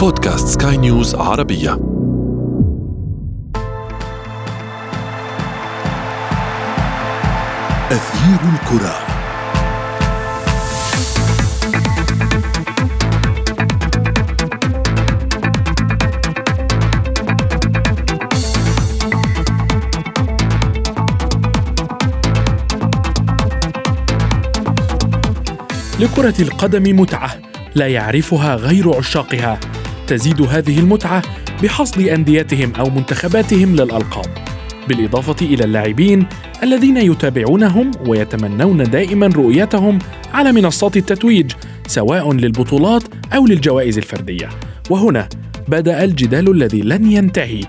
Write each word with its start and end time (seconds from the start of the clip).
بودكاست 0.00 0.62
سكاي 0.62 0.76
نيوز 0.76 1.14
عربية. 1.14 1.72
أثير 7.90 8.40
الكرة. 8.52 8.94
لكرة 26.00 26.42
القدم 26.42 27.00
متعة 27.00 27.30
لا 27.74 27.86
يعرفها 27.86 28.54
غير 28.54 28.96
عشاقها. 28.96 29.60
تزيد 30.10 30.42
هذه 30.42 30.78
المتعة 30.78 31.22
بحصد 31.62 32.00
أنديتهم 32.08 32.72
أو 32.74 32.90
منتخباتهم 32.90 33.72
للألقاب 33.76 34.26
بالإضافة 34.88 35.46
إلى 35.46 35.64
اللاعبين 35.64 36.26
الذين 36.62 36.96
يتابعونهم 36.96 37.90
ويتمنون 38.06 38.82
دائما 38.82 39.26
رؤيتهم 39.26 39.98
على 40.34 40.52
منصات 40.52 40.96
التتويج 40.96 41.52
سواء 41.86 42.32
للبطولات 42.32 43.02
أو 43.34 43.46
للجوائز 43.46 43.98
الفردية. 43.98 44.48
وهنا 44.90 45.28
بدأ 45.68 46.04
الجدال 46.04 46.50
الذي 46.50 46.80
لن 46.80 47.12
ينتهي 47.12 47.60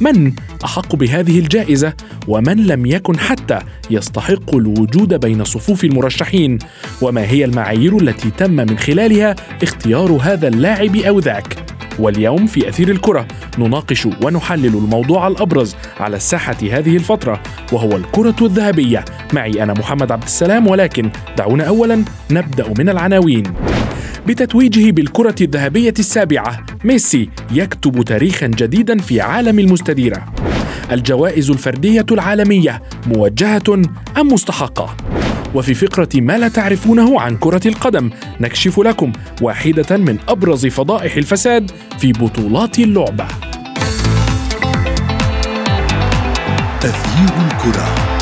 من 0.00 0.32
أحق 0.64 0.96
بهذه 0.96 1.38
الجائزة 1.38 1.92
ومن 2.28 2.66
لم 2.66 2.86
يكن 2.86 3.18
حتى 3.18 3.58
يستحق 3.90 4.54
الوجود 4.54 5.14
بين 5.14 5.44
صفوف 5.44 5.84
المرشحين. 5.84 6.58
وما 7.02 7.20
هي 7.20 7.44
المعايير 7.44 7.96
التي 7.96 8.30
تم 8.30 8.50
من 8.50 8.78
خلالها 8.78 9.36
اختيار 9.62 10.18
هذا 10.22 10.48
اللاعب 10.48 10.96
أو 10.96 11.18
ذاك؟ 11.18 11.56
واليوم 11.98 12.46
في 12.46 12.68
أثير 12.68 12.88
الكرة 12.90 13.26
نناقش 13.58 14.08
ونحلل 14.22 14.66
الموضوع 14.66 15.28
الأبرز 15.28 15.76
على 16.00 16.16
الساحة 16.16 16.56
هذه 16.62 16.96
الفترة 16.96 17.42
وهو 17.72 17.96
الكرة 17.96 18.36
الذهبية. 18.42 19.04
معي 19.32 19.62
أنا 19.62 19.72
محمد 19.72 20.12
عبد 20.12 20.22
السلام 20.22 20.66
ولكن 20.66 21.10
دعونا 21.36 21.64
أولا 21.64 22.04
نبدأ 22.30 22.74
من 22.78 22.88
العناوين. 22.88 23.42
بتتويجه 24.26 24.90
بالكرة 24.90 25.34
الذهبية 25.40 25.94
السابعة 25.98 26.66
ميسي 26.84 27.28
يكتب 27.52 28.02
تاريخا 28.02 28.46
جديدا 28.46 28.98
في 28.98 29.20
عالم 29.20 29.58
المستديرة 29.58 30.32
الجوائز 30.92 31.50
الفردية 31.50 32.06
العالمية 32.12 32.82
موجهة 33.06 33.82
أم 34.20 34.32
مستحقة؟ 34.32 34.96
وفي 35.54 35.74
فقرة 35.74 36.08
ما 36.14 36.38
لا 36.38 36.48
تعرفونه 36.48 37.20
عن 37.20 37.36
كرة 37.36 37.68
القدم 37.68 38.10
نكشف 38.40 38.78
لكم 38.80 39.12
واحدة 39.42 39.96
من 39.96 40.18
أبرز 40.28 40.66
فضائح 40.66 41.16
الفساد 41.16 41.70
في 41.98 42.12
بطولات 42.12 42.78
اللعبة. 42.78 43.26
تغيير 46.80 47.30
الكرة 47.46 48.19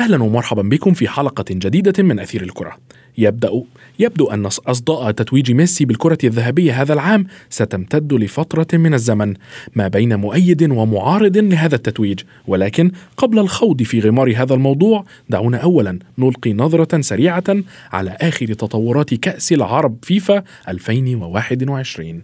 أهلا 0.00 0.22
ومرحبا 0.22 0.62
بكم 0.62 0.92
في 0.92 1.08
حلقة 1.08 1.44
جديدة 1.50 2.02
من 2.02 2.20
أثير 2.20 2.42
الكرة. 2.42 2.76
يبدا 3.18 3.62
يبدو 3.98 4.26
أن 4.26 4.46
أصداء 4.46 5.10
تتويج 5.10 5.52
ميسي 5.52 5.84
بالكرة 5.84 6.18
الذهبية 6.24 6.82
هذا 6.82 6.92
العام 6.92 7.26
ستمتد 7.50 8.12
لفترة 8.12 8.66
من 8.78 8.94
الزمن 8.94 9.34
ما 9.74 9.88
بين 9.88 10.14
مؤيد 10.14 10.70
ومعارض 10.70 11.38
لهذا 11.38 11.74
التتويج، 11.74 12.20
ولكن 12.46 12.90
قبل 13.16 13.38
الخوض 13.38 13.82
في 13.82 14.00
غمار 14.00 14.32
هذا 14.36 14.54
الموضوع 14.54 15.04
دعونا 15.28 15.58
اولا 15.58 15.98
نلقي 16.18 16.52
نظرة 16.52 17.00
سريعة 17.00 17.56
على 17.92 18.16
آخر 18.20 18.46
تطورات 18.46 19.14
كأس 19.14 19.52
العرب 19.52 19.96
فيفا 20.02 20.42
2021. 20.68 22.22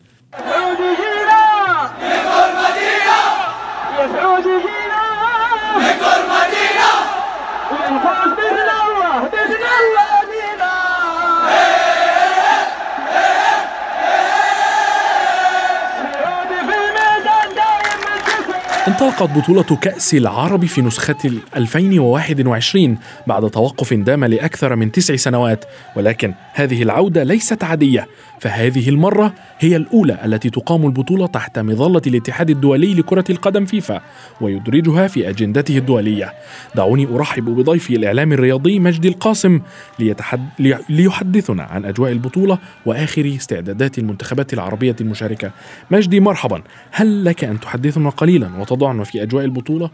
انطلقت 19.23 19.39
بطولة 19.39 19.63
كأس 19.63 20.15
العرب 20.15 20.65
في 20.65 20.83
نسخة 20.83 21.17
2021 21.57 22.99
بعد 23.27 23.51
توقف 23.51 23.95
دام 23.95 24.25
لأكثر 24.25 24.77
من 24.77 24.93
تسع 24.93 25.17
سنوات 25.17 25.65
ولكن 25.97 26.35
هذه 26.53 26.83
العودة 26.83 27.23
ليست 27.23 27.65
عادية. 27.65 28.07
فهذه 28.41 28.89
المرة 28.89 29.35
هي 29.59 29.77
الأولى 29.77 30.19
التي 30.25 30.51
تقام 30.51 30.87
البطولة 30.87 31.27
تحت 31.27 31.59
مظلة 31.59 32.03
الاتحاد 32.07 32.51
الدولي 32.51 32.95
لكرة 32.95 33.25
القدم 33.31 33.65
فيفا 33.65 34.01
ويدرجها 34.41 35.09
في 35.09 35.29
أجندته 35.29 35.79
الدولية. 35.79 36.33
دعوني 36.75 37.07
أرحب 37.15 37.45
بضيفي 37.45 37.97
الإعلام 37.97 38.33
الرياضي 38.33 38.79
مجدي 38.79 39.09
القاسم. 39.09 39.61
ليحدثنا 40.89 41.63
عن 41.63 41.85
أجواء 41.85 42.13
البطولة 42.13 42.59
وآخر 42.87 43.33
استعدادات 43.37 43.99
المنتخبات 43.99 44.53
العربية 44.53 44.97
المشاركة. 45.01 45.51
مجدي 45.91 46.21
مرحبا. 46.21 46.63
هل 46.91 47.25
لك 47.25 47.45
أن 47.45 47.61
تحدثنا 47.61 48.11
قليلا 48.11 48.51
وتضعنا 48.61 49.05
في 49.07 49.23
أجواء 49.23 49.45
البطولة؟ 49.45 49.91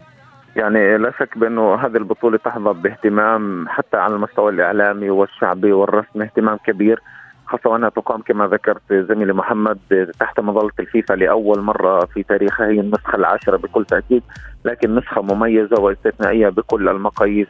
يعني 0.55 0.97
لا 0.97 1.11
شك 1.19 1.37
بأنه 1.37 1.75
هذه 1.75 1.97
البطولة 1.97 2.37
تحظى 2.37 2.73
باهتمام 2.73 3.65
حتى 3.69 3.97
على 3.97 4.15
المستوى 4.15 4.51
الإعلامي 4.51 5.09
والشعبي 5.09 5.71
والرسمي 5.71 6.23
اهتمام 6.23 6.57
كبير 6.57 6.99
خاصة 7.45 7.69
وأنها 7.69 7.89
تقام 7.89 8.21
كما 8.21 8.47
ذكرت 8.47 8.93
زميلي 8.93 9.33
محمد 9.33 9.79
تحت 10.19 10.39
مظلة 10.39 10.71
الفيفا 10.79 11.13
لأول 11.13 11.61
مرة 11.61 12.05
في 12.05 12.23
تاريخها 12.23 12.67
هي 12.67 12.79
النسخة 12.79 13.15
العاشرة 13.15 13.57
بكل 13.57 13.85
تأكيد 13.85 14.23
لكن 14.65 14.95
نسخة 14.95 15.21
مميزة 15.21 15.81
واستثنائية 15.81 16.49
بكل 16.49 16.89
المقاييس 16.89 17.47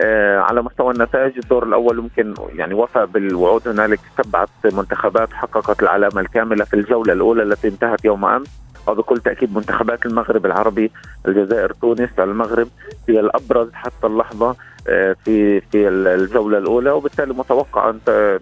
آه 0.00 0.38
على 0.38 0.62
مستوى 0.62 0.92
النتائج 0.92 1.32
الدور 1.38 1.66
الأول 1.66 2.00
ممكن 2.00 2.34
يعني 2.54 2.74
وفى 2.74 3.06
بالوعود 3.14 3.68
هنالك 3.68 4.00
سبعة 4.22 4.48
منتخبات 4.64 5.32
حققت 5.32 5.82
العلامة 5.82 6.20
الكاملة 6.20 6.64
في 6.64 6.74
الجولة 6.74 7.12
الأولى 7.12 7.42
التي 7.42 7.68
انتهت 7.68 8.04
يوم 8.04 8.24
أمس 8.24 8.60
وبكل 8.86 9.20
تأكيد 9.20 9.54
منتخبات 9.54 10.06
المغرب 10.06 10.46
العربي 10.46 10.90
الجزائر 11.28 11.72
تونس 11.72 12.10
المغرب 12.18 12.68
هي 13.08 13.20
الأبرز 13.20 13.68
حتى 13.72 14.06
اللحظة 14.06 14.56
آه، 14.88 15.16
في 15.24 15.60
في 15.60 15.88
الجولة 15.88 16.58
الأولى 16.58 16.90
وبالتالي 16.90 17.34
متوقع 17.34 17.90
أن 17.90 17.98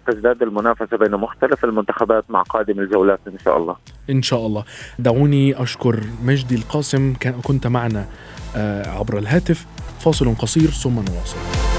تزداد 0.07 0.43
المنافسة 0.43 0.97
بين 0.97 1.11
مختلف 1.11 1.65
المنتخبات 1.65 2.25
مع 2.29 2.43
قادم 2.43 2.81
الجولات 2.81 3.21
إن 3.27 3.39
شاء 3.45 3.57
الله. 3.57 3.77
إن 4.11 4.23
شاء 4.23 4.47
الله. 4.47 4.65
دعوني 4.99 5.63
أشكر 5.63 6.01
مجدي 6.25 6.55
القاسم 6.55 7.15
كنت 7.43 7.67
معنا 7.67 8.07
آه، 8.57 8.89
عبر 8.89 9.19
الهاتف 9.19 9.67
فاصل 10.01 10.35
قصير 10.35 10.69
ثم 10.69 10.95
نواصل. 10.95 11.72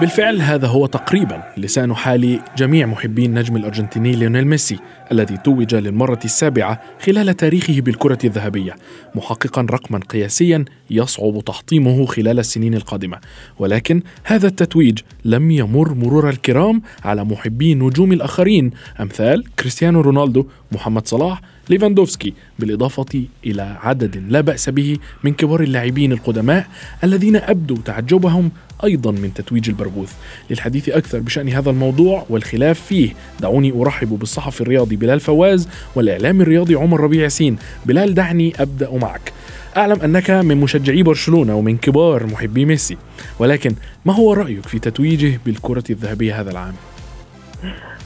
بالفعل 0.00 0.42
هذا 0.42 0.66
هو 0.66 0.86
تقريبا 0.86 1.42
لسان 1.56 1.94
حال 1.94 2.40
جميع 2.56 2.86
محبي 2.86 3.26
النجم 3.26 3.56
الأرجنتيني 3.56 4.12
ليونيل 4.12 4.46
ميسي 4.46 4.78
الذي 5.12 5.36
توج 5.36 5.74
للمرة 5.74 6.18
السابعة 6.24 6.80
خلال 7.00 7.36
تاريخه 7.36 7.80
بالكرة 7.80 8.18
الذهبية 8.24 8.76
محققا 9.14 9.66
رقما 9.70 9.98
قياسيا 9.98 10.64
يصعب 10.90 11.44
تحطيمه 11.44 12.06
خلال 12.06 12.38
السنين 12.38 12.74
القادمة. 12.74 13.18
ولكن 13.58 14.02
هذا 14.24 14.46
التتويج 14.46 14.98
لم 15.24 15.50
يمر 15.50 15.94
مرور 15.94 16.28
الكرام 16.28 16.82
على 17.04 17.24
محبي 17.24 17.72
النجوم 17.72 18.12
الآخرين 18.12 18.70
أمثال 19.00 19.44
كريستيانو 19.58 20.00
رونالدو 20.00 20.46
محمد 20.72 21.08
صلاح 21.08 21.42
ليفاندوفسكي 21.70 22.34
بالإضافة 22.58 23.24
إلى 23.46 23.76
عدد 23.82 24.24
لا 24.28 24.40
بأس 24.40 24.68
به 24.68 24.96
من 25.24 25.32
كبار 25.32 25.60
اللاعبين 25.60 26.12
القدماء 26.12 26.66
الذين 27.04 27.36
أبدوا 27.36 27.76
تعجبهم 27.84 28.50
أيضا 28.84 29.10
من 29.10 29.34
تتويج 29.34 29.68
البرغوث 29.68 30.12
للحديث 30.50 30.88
أكثر 30.88 31.18
بشأن 31.18 31.48
هذا 31.48 31.70
الموضوع 31.70 32.26
والخلاف 32.30 32.80
فيه 32.80 33.14
دعوني 33.40 33.72
أرحب 33.72 34.08
بالصحفي 34.08 34.60
الرياضي 34.60 34.96
بلال 34.96 35.20
فواز 35.20 35.68
والإعلام 35.94 36.40
الرياضي 36.40 36.74
عمر 36.74 37.00
ربيع 37.00 37.22
ياسين. 37.22 37.56
بلال 37.86 38.14
دعني 38.14 38.52
أبدأ 38.58 38.90
معك. 38.90 39.32
أعلم 39.76 40.00
أنك 40.00 40.30
من 40.30 40.56
مشجعي 40.56 41.02
برشلونة 41.02 41.56
ومن 41.56 41.76
كبار 41.76 42.26
محبي 42.26 42.64
ميسي. 42.64 42.96
ولكن 43.38 43.74
ما 44.04 44.14
هو 44.14 44.32
رأيك 44.32 44.66
في 44.66 44.78
تتويجه 44.78 45.40
بالكرة 45.46 45.84
الذهبية 45.90 46.40
هذا 46.40 46.50
العام؟ 46.50 46.74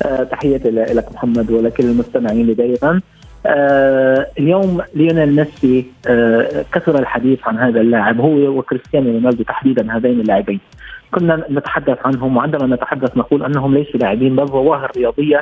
آه، 0.03 0.23
تحياتي 0.23 0.71
لك 0.71 1.13
محمد 1.13 1.51
ولكل 1.51 1.85
المستمعين 1.85 2.55
دائما 2.55 3.01
آه 3.47 4.27
اليوم 4.39 4.83
ليونيل 4.95 5.37
ميسي 5.37 5.87
آه 6.07 6.65
كثر 6.73 6.99
الحديث 6.99 7.39
عن 7.49 7.59
هذا 7.59 7.81
اللاعب 7.81 8.21
هو 8.21 8.59
وكريستيانو 8.59 9.11
رونالدو 9.11 9.43
تحديدا 9.43 9.97
هذين 9.97 10.21
اللاعبين 10.21 10.61
كنا 11.15 11.45
نتحدث 11.51 11.99
عنهم 12.05 12.37
وعندما 12.37 12.75
نتحدث 12.77 13.17
نقول 13.17 13.45
أنهم 13.45 13.75
ليسوا 13.75 14.01
لاعبين 14.01 14.37
بل 14.37 14.47
ظواهر 14.47 14.91
رياضية 14.97 15.39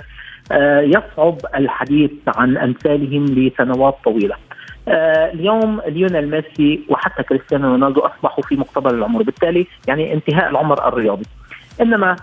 آه 0.53 0.81
يصعب 0.81 1.37
الحديث 1.55 2.11
عن 2.29 2.56
أمثالهم 2.56 3.25
لسنوات 3.25 3.97
طويلة. 4.05 4.35
آه 4.89 5.33
اليوم 5.33 5.81
ليونيل 5.89 6.31
ميسي 6.31 6.81
وحتى 6.89 7.23
كريستيانو 7.23 7.69
رونالدو 7.69 8.00
أصبحوا 8.00 8.45
في 8.45 8.56
مقتبل 8.56 8.95
العمر 8.95 9.23
بالتالي 9.23 9.67
يعني 9.89 10.15
انتهاء 10.15 10.50
العمر 10.50 10.89
الرياضي. 10.89 11.25
إنما 11.81 12.17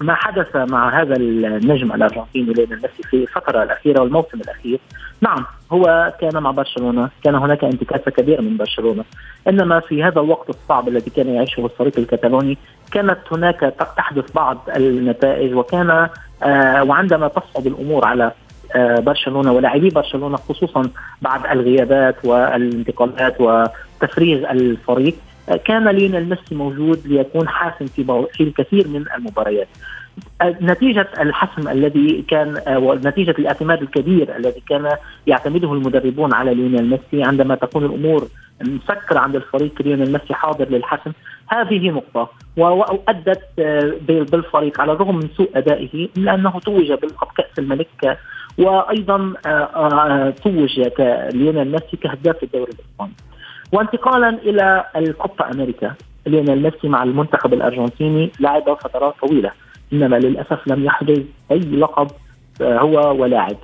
ما 0.00 0.14
حدث 0.14 0.56
مع 0.56 1.00
هذا 1.00 1.16
النجم 1.16 1.92
الأرجنتيني 1.92 2.52
ليونيل 2.52 2.76
ميسي 2.82 3.02
في 3.10 3.16
الفترة 3.16 3.62
الأخيرة 3.62 4.00
والموسم 4.00 4.40
الأخير. 4.40 4.80
نعم 5.20 5.44
هو 5.72 6.12
كان 6.20 6.42
مع 6.42 6.50
برشلونة 6.50 7.10
كان 7.24 7.34
هناك 7.34 7.64
انتكاسه 7.64 8.10
كبيره 8.10 8.40
من 8.40 8.56
برشلونة. 8.56 9.04
إنما 9.48 9.80
في 9.80 10.02
هذا 10.04 10.20
الوقت 10.20 10.50
الصعب 10.50 10.88
الذي 10.88 11.10
كان 11.10 11.28
يعيشه 11.28 11.64
الفريق 11.64 11.98
الكتالوني 11.98 12.58
كانت 12.92 13.18
هناك 13.32 13.74
تحدث 13.96 14.32
بعض 14.32 14.58
النتائج 14.76 15.54
وكان 15.54 16.08
آه 16.42 16.84
وعندما 16.84 17.28
تصعد 17.28 17.66
الأمور 17.66 18.04
على 18.04 18.32
آه 18.76 19.00
برشلونة 19.00 19.52
ولاعبي 19.52 19.88
برشلونة 19.88 20.36
خصوصا 20.36 20.90
بعد 21.22 21.46
الغيابات 21.46 22.24
والانتقالات 22.24 23.36
وتفريغ 23.40 24.50
الفريق 24.50 25.14
كان 25.64 25.88
ليونيل 25.88 26.28
ميسي 26.28 26.54
موجود 26.54 27.06
ليكون 27.06 27.48
حاسم 27.48 27.86
في 27.86 28.26
في 28.32 28.42
الكثير 28.42 28.88
من 28.88 29.04
المباريات. 29.16 29.68
نتيجة 30.42 31.08
الحسم 31.20 31.68
الذي 31.68 32.24
كان 32.28 32.62
ونتيجة 32.76 33.34
الاعتماد 33.38 33.82
الكبير 33.82 34.36
الذي 34.36 34.62
كان 34.68 34.96
يعتمده 35.26 35.72
المدربون 35.72 36.34
على 36.34 36.54
ليونيل 36.54 36.90
ميسي 36.90 37.24
عندما 37.24 37.54
تكون 37.54 37.84
الأمور 37.84 38.28
مسكرة 38.60 39.18
عند 39.18 39.36
الفريق 39.36 39.82
ليونيل 39.82 40.12
ميسي 40.12 40.34
حاضر 40.34 40.68
للحسم. 40.68 41.12
هذه 41.48 41.90
نقطة. 41.90 42.30
وأدت 42.56 43.42
بالفريق 44.32 44.80
على 44.80 44.92
الرغم 44.92 45.16
من 45.16 45.28
سوء 45.36 45.50
أدائه 45.54 46.08
إلا 46.16 46.34
أنه 46.34 46.60
توج 46.60 46.92
بلقب 46.92 47.28
كأس 47.36 47.58
الملك. 47.58 48.18
وأيضا 48.58 49.32
توج 50.44 50.80
ليونيل 51.34 51.72
ميسي 51.72 51.96
كهداف 52.02 52.42
الدوري 52.42 52.72
الإسباني. 52.72 53.12
وانتقالا 53.72 54.28
إلى 54.28 54.84
الكوبا 54.96 55.52
أمريكا. 55.52 55.94
ليونيل 56.26 56.62
ميسي 56.62 56.88
مع 56.88 57.02
المنتخب 57.02 57.54
الأرجنتيني 57.54 58.30
لعب 58.40 58.74
فترات 58.74 59.14
طويلة 59.22 59.50
إنما 59.92 60.16
للأسف 60.16 60.68
لم 60.68 60.84
يحرز 60.84 61.22
أي 61.50 61.58
لقب 61.58 62.08
آه، 62.60 62.78
هو 62.78 63.22
ولاعب. 63.22 63.56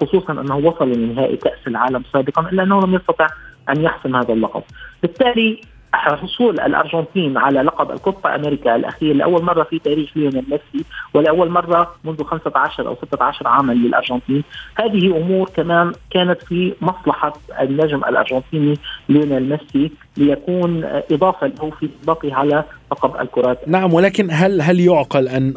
خصوصا 0.00 0.32
أنه 0.32 0.56
وصل 0.56 0.92
لنهائي 0.92 1.36
كأس 1.36 1.66
العالم 1.66 2.02
سابقا 2.12 2.48
إلا 2.50 2.62
أنه 2.62 2.80
لم 2.80 2.94
يستطع 2.94 3.26
أن 3.70 3.82
يحسم 3.82 4.16
هذا 4.16 4.32
اللقب. 4.32 4.62
بالتالي 5.02 5.60
حصول 5.92 6.60
الأرجنتين 6.60 7.38
على 7.38 7.62
لقب 7.62 7.90
الكوبا 7.90 8.34
أمريكا 8.34 8.76
الأخير 8.76 9.14
لأول 9.14 9.44
مرة 9.44 9.62
في 9.62 9.78
تاريخ 9.78 10.10
ليونيل 10.16 10.44
ميسي 10.50 10.86
ولأول 11.14 11.50
مرة 11.50 11.94
منذ 12.04 12.24
15 12.24 12.88
أو 12.88 12.96
16 12.96 13.48
عاما 13.48 13.72
للأرجنتين. 13.72 14.44
هذه 14.74 15.16
أمور 15.16 15.50
كمان 15.56 15.92
كانت 16.10 16.42
في 16.42 16.74
مصلحة 16.80 17.32
النجم 17.60 18.04
الأرجنتيني 18.04 18.74
ليونيل 19.08 19.48
ميسي 19.48 19.92
ليكون 20.16 20.84
إضافة 21.12 21.46
له 21.46 21.70
في 21.70 21.88
سباقه 22.02 22.34
على 22.34 22.64
لقب 22.92 23.20
الكرات 23.20 23.68
نعم 23.68 23.94
ولكن 23.94 24.28
هل 24.30 24.62
هل 24.62 24.80
يعقل 24.80 25.28
أن 25.28 25.54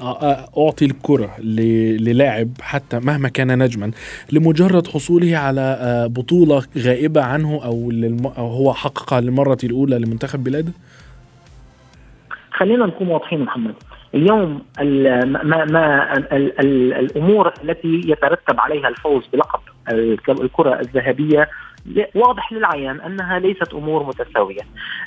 أعطي 0.57 0.85
الكرة 0.85 1.39
للاعب 1.99 2.49
حتى 2.61 2.99
مهما 2.99 3.29
كان 3.29 3.63
نجما 3.63 3.91
لمجرد 4.31 4.87
حصوله 4.87 5.37
على 5.37 6.07
بطولة 6.09 6.63
غائبة 6.77 7.21
عنه 7.21 7.61
أو, 7.63 7.91
أو 8.37 8.47
هو 8.47 8.73
حققها 8.73 9.21
للمرة 9.21 9.57
الأولى 9.63 9.99
لمنتخب 9.99 10.43
بلاده؟ 10.43 10.71
خلينا 12.51 12.85
نكون 12.85 13.07
واضحين 13.07 13.39
محمد 13.39 13.73
اليوم 14.15 14.61
ما 14.79 15.65
ما 15.65 16.13
ال 16.17 16.59
ال 16.59 16.93
الأمور 16.93 17.53
التي 17.63 18.01
يترتب 18.05 18.59
عليها 18.59 18.87
الفوز 18.87 19.27
بلقب 19.33 19.59
الكرة 20.29 20.79
الذهبية 20.79 21.49
واضح 22.15 22.53
للعيان 22.53 23.01
أنها 23.01 23.39
ليست 23.39 23.73
أمور 23.73 24.03
متساوية. 24.03 24.61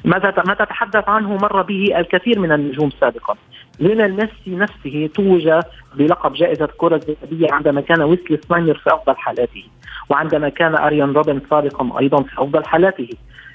ما 0.05 0.55
تتحدث 0.55 1.09
عنه 1.09 1.37
مر 1.37 1.63
به 1.63 1.99
الكثير 1.99 2.39
من 2.39 2.53
النجوم 2.53 2.91
سابقا. 2.91 3.35
ليونيل 3.81 4.13
ميسي 4.13 4.57
نفسه 4.57 5.11
توج 5.15 5.51
بلقب 5.95 6.33
جائزة 6.33 6.65
الكره 6.65 6.97
الذهبية 6.97 7.53
عندما 7.53 7.81
كان 7.81 8.03
ويسلي 8.03 8.39
سناير 8.49 8.79
في 8.79 8.95
أفضل 8.95 9.17
حالاته، 9.17 9.65
وعندما 10.09 10.49
كان 10.49 10.77
آريين 10.77 11.13
روبن 11.13 11.41
سابقا 11.51 11.99
أيضا 11.99 12.23
في 12.23 12.43
أفضل 12.43 12.65
حالاته. 12.65 13.09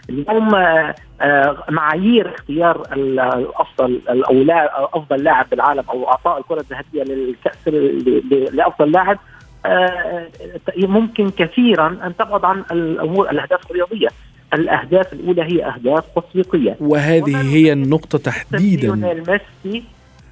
اليوم 0.09 0.55
آه، 0.55 0.95
آه، 1.21 1.63
معايير 1.69 2.35
اختيار 2.35 2.81
الافضل 2.93 4.01
أو 4.09 4.89
أفضل 4.93 5.23
لاعب 5.23 5.45
بالعالم 5.51 5.83
أو 5.89 6.07
أعطاء 6.07 6.37
الكرة 6.37 6.59
الذهبية 6.59 7.03
للكأس 7.03 7.67
لأفضل 8.53 8.91
لاعب 8.91 9.19
ممكن 10.77 11.29
كثيرا 11.29 11.87
أن 11.87 12.17
تبعد 12.19 12.45
عن 12.45 12.63
الأمور 12.71 13.29
الأهداف 13.29 13.71
الرياضية. 13.71 14.07
الأهداف 14.53 15.13
الأولى 15.13 15.43
هي 15.43 15.65
أهداف 15.65 16.03
تسويقيه 16.19 16.77
وهذه 16.79 17.55
هي 17.55 17.73
النقطة 17.73 18.17
تحديدا. 18.17 18.81
ليونيل 18.81 19.17
ميسي. 19.17 19.83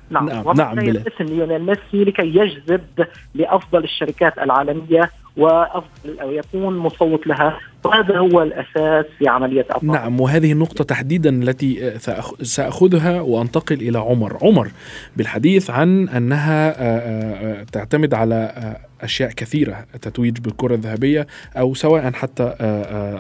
نعم. 0.10 0.30
نعم, 0.30 0.56
نعم 0.56 0.80
اسم 0.80 1.24
ليونيل 1.24 1.62
ميسي 1.62 2.04
لكي 2.04 2.28
يجذب 2.28 3.08
لأفضل 3.36 3.84
الشركات 3.84 4.38
العالمية 4.38 5.12
وأفضل 5.38 6.20
أو 6.22 6.32
يكون 6.32 6.78
مصوت 6.78 7.28
لها. 7.28 7.60
وهذا 7.86 8.18
هو 8.18 8.44
الأساس 8.44 9.06
في 9.20 9.28
عملية 9.28 9.66
أفضل. 9.70 9.92
نعم 9.92 10.22
وهذه 10.22 10.52
النقطة 10.52 10.84
تحديدا 10.84 11.30
التي 11.30 12.00
سأخذها 12.42 13.22
وأنتقل 13.22 13.76
إلى 13.76 14.00
عمر. 14.00 14.38
عمر 14.42 14.72
بالحديث 15.18 15.70
عن 15.70 16.10
أنها 16.10 17.64
تعتمد 17.64 18.14
على 18.14 18.76
أشياء 19.02 19.32
كثيرة 19.32 19.86
تتويج 20.02 20.40
بالكرة 20.40 20.76
الذهبية 20.76 21.28
أو 21.58 21.74
سواء 21.74 22.12
حتى 22.12 22.54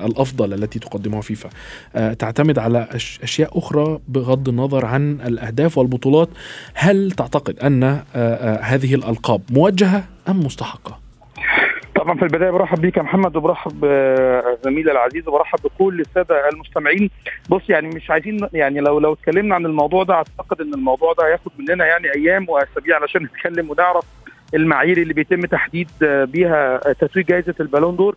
الأفضل 0.05 0.53
التي 0.53 0.79
تقدمها 0.79 1.21
فيفا. 1.21 1.49
تعتمد 2.13 2.59
على 2.59 2.87
أشياء 3.23 3.57
أخرى 3.57 3.99
بغض 4.07 4.49
النظر 4.49 4.85
عن 4.85 5.21
الأهداف 5.25 5.77
والبطولات. 5.77 6.29
هل 6.73 7.11
تعتقد 7.11 7.59
أن 7.59 7.83
هذه 8.61 8.95
الألقاب 8.95 9.41
موجهة 9.49 10.03
أم 10.29 10.39
مستحقة؟ 10.45 11.06
طبعا 11.97 12.17
في 12.17 12.23
البداية 12.23 12.49
برحب 12.51 12.81
بيك 12.81 12.97
يا 12.97 13.01
محمد 13.01 13.35
وبرحب 13.35 13.79
بزميلي 13.79 14.91
العزيز 14.91 15.27
وبرحب 15.27 15.59
بكل 15.63 15.99
السادة 16.01 16.49
المستمعين. 16.49 17.09
بص 17.49 17.69
يعني 17.69 17.87
مش 17.87 18.09
عايزين 18.11 18.47
يعني 18.53 18.79
لو 18.79 18.99
لو 18.99 19.13
اتكلمنا 19.13 19.55
عن 19.55 19.65
الموضوع 19.65 20.03
ده 20.03 20.13
أعتقد 20.13 20.61
إن 20.61 20.73
الموضوع 20.73 21.13
ده 21.13 21.27
هياخد 21.27 21.51
مننا 21.59 21.85
يعني 21.85 22.07
أيام 22.15 22.49
وأسابيع 22.49 22.95
علشان 22.95 23.23
نتكلم 23.33 23.69
ونعرف 23.69 24.05
المعايير 24.53 24.97
اللي 24.97 25.13
بيتم 25.13 25.41
تحديد 25.41 25.89
بيها 26.01 26.77
تتويج 26.93 27.25
جائزة 27.25 27.55
ال 27.59 27.64
Ballon 27.64 27.95
d'Or. 27.95 28.15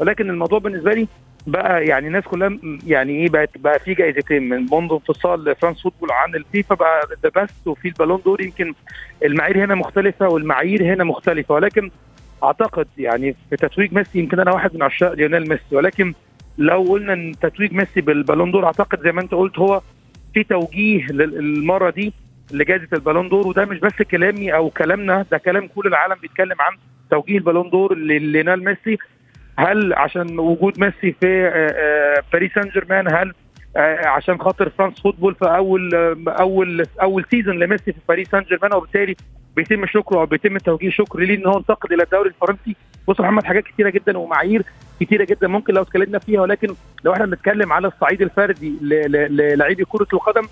ولكن 0.00 0.30
الموضوع 0.30 0.58
بالنسبة 0.58 0.92
لي 0.92 1.08
بقى 1.46 1.86
يعني 1.86 2.06
الناس 2.06 2.24
كلها 2.24 2.58
يعني 2.86 3.12
إيه 3.12 3.28
بقت 3.28 3.58
بقى 3.58 3.78
في 3.78 3.94
جائزتين 3.94 4.48
من 4.48 4.66
منذ 4.72 4.92
انفصال 4.92 5.56
France 5.56 5.82
Football 5.82 6.12
عن 6.12 6.34
الفيفا 6.34 6.74
بقى 6.74 7.00
The 7.22 7.30
Best 7.40 7.66
وفي 7.66 7.88
ال 7.88 7.93
Ballon 7.93 8.20
d'Or. 8.24 8.42
يمكن 8.42 8.74
المعايير 9.24 9.64
هنا 9.64 9.74
مختلفة 9.74 10.28
والمعايير 10.28 10.94
هنا 10.94 11.04
مختلفة 11.04 11.54
ولكن 11.54 11.90
أعتقد 12.44 12.86
يعني 12.98 13.34
في 13.50 13.56
تتويج 13.56 13.94
ميسي 13.94 14.18
يمكن 14.18 14.40
أنا 14.40 14.52
واحد 14.52 14.74
من 14.74 14.82
عشاق 14.82 15.12
ليونيل 15.12 15.48
ميسي 15.48 15.76
ولكن 15.76 16.14
لو 16.58 16.82
قلنا 16.82 17.12
إن 17.12 17.32
تتويج 17.40 17.72
ميسي 17.72 18.00
بال 18.00 18.12
Ballon 18.12 18.50
d'Or 18.50 18.64
أعتقد 18.66 19.00
زي 19.02 19.12
ما 19.12 19.20
أنت 19.20 19.34
قلت 19.34 19.58
هو 19.58 19.80
في 20.34 20.44
توجيه 20.44 21.06
للمرة 21.06 21.90
دي 21.90 22.12
لجائزة 22.52 22.88
ال 22.92 22.97
Ballon 22.97 23.28
d'Or 23.28 23.46
وده 23.46 23.64
مش 23.64 23.78
بس 23.78 24.02
كلامي 24.10 24.54
أو 24.54 24.70
كلامنا 24.70 25.24
ده 25.30 25.38
كلام 25.38 25.66
كل 25.74 25.86
العالم 25.86 26.14
بيتكلم 26.22 26.56
عن 26.60 26.76
توجيه 27.10 27.38
ال 27.38 27.43
Ballon 27.43 27.70
d'Or 27.70 27.94
لليونيل 27.96 28.64
ميسي. 28.64 28.98
هل 29.58 29.92
عشان 29.94 30.38
وجود 30.38 30.80
ميسي 30.80 31.12
في 31.20 31.50
باريس 32.32 32.52
سان 32.54 32.68
جيرمان 32.68 33.08
هل 33.14 33.32
عشان 34.06 34.40
خاطر 34.40 34.68
France 34.70 35.00
Football 35.00 35.34
في 35.34 35.44
أول 35.44 35.94
أول 36.28 36.86
أول 37.02 37.24
season 37.30 37.58
لميسي 37.58 37.92
في 37.92 37.98
باريس 38.08 38.28
سان 38.28 38.42
جيرمان 38.42 38.74
وبالتالي 38.74 39.16
بيتم 39.56 39.86
شكره 39.86 40.18
أو 40.20 40.26
بيتم 40.26 40.58
توجيه 40.58 40.90
شكر 40.90 41.18
ليه 41.18 41.36
إن 41.38 41.46
هو 41.46 41.58
انتقل 41.58 41.94
إلى 41.94 42.02
الدوري 42.02 42.28
الفرنسي. 42.28 42.76
بص 43.08 43.20
محمد 43.20 43.44
حاجات 43.44 43.64
كتيرة 43.64 43.90
جدا 43.90 44.18
ومعايير 44.18 44.62
كتيرة 45.00 45.24
جدا 45.24 45.48
ممكن 45.48 45.74
لو 45.74 45.82
اتكلمنا 45.82 46.18
فيها 46.18 46.40
ولكن 46.40 46.68
لو 47.04 47.12
إحنا 47.12 47.26
بنتكلم 47.26 47.72
على 47.72 47.88
الصعيد 47.88 48.22
الفردي 48.22 48.72
للاعبي 48.80 49.84
كرة 49.84 50.06
القدم 50.12 50.42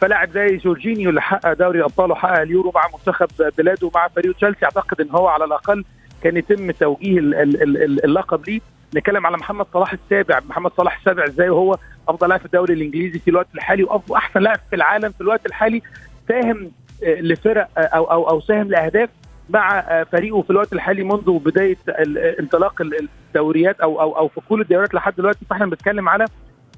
فلاعب 0.00 0.30
زي 0.30 0.56
جورجينيو 0.56 1.10
اللي 1.10 1.20
حقق 1.22 1.52
دوري 1.52 1.78
الأبطال 1.78 2.10
وحقق 2.10 2.40
اليورو 2.40 2.72
مع 2.74 2.82
منتخب 2.98 3.28
بلاده 3.58 3.86
ومع 3.86 4.08
فريق 4.08 4.34
تشيلسي 4.36 4.64
أعتقد 4.64 5.00
إن 5.00 5.10
هو 5.10 5.26
على 5.28 5.44
الأقل 5.44 5.84
كان 6.22 6.36
يتم 6.36 6.70
توجيه 6.70 7.18
اللقب 8.04 8.48
ليه. 8.48 8.60
نتكلم 8.96 9.26
على 9.26 9.36
محمد 9.36 9.66
صلاح 9.72 9.92
السابع. 9.92 10.40
محمد 10.48 10.70
صلاح 10.76 10.98
السابع 10.98 11.24
إزاي 11.24 11.48
وهو 11.48 11.78
أفضل 12.08 12.28
لاعب 12.28 12.40
في 12.40 12.46
الدوري 12.46 12.74
الإنجليزي 12.74 13.18
في 13.18 13.30
الوقت 13.30 13.46
الحالي 13.54 13.82
وأفضل 13.84 14.16
أحسن 14.16 14.40
لاعب 14.40 14.58
في 14.70 14.76
العالم 14.76 15.10
في 15.10 15.20
الوقت 15.20 15.46
الحالي 15.46 15.82
ساهم 16.28 16.70
آه، 17.04 17.20
لفرق 17.20 17.68
آه، 17.78 17.80
أو 17.80 18.04
أو 18.04 18.30
أو 18.30 18.40
ساهم 18.40 18.68
لأهداف 18.68 19.08
مع 19.50 19.78
آه، 19.78 20.02
فريقه 20.02 20.42
في 20.42 20.50
الوقت 20.50 20.72
الحالي 20.72 21.02
منذ 21.04 21.38
بداية 21.38 21.76
انطلاق 22.40 22.82
الدوريات 22.82 23.80
أو 23.80 24.00
أو 24.00 24.16
أو 24.16 24.28
في 24.28 24.40
كل 24.48 24.60
الدوريات 24.60 24.94
لحد 24.94 25.14
دلوقتي. 25.16 25.44
فإحنا 25.50 25.66
بنتكلم 25.66 26.08
على 26.08 26.26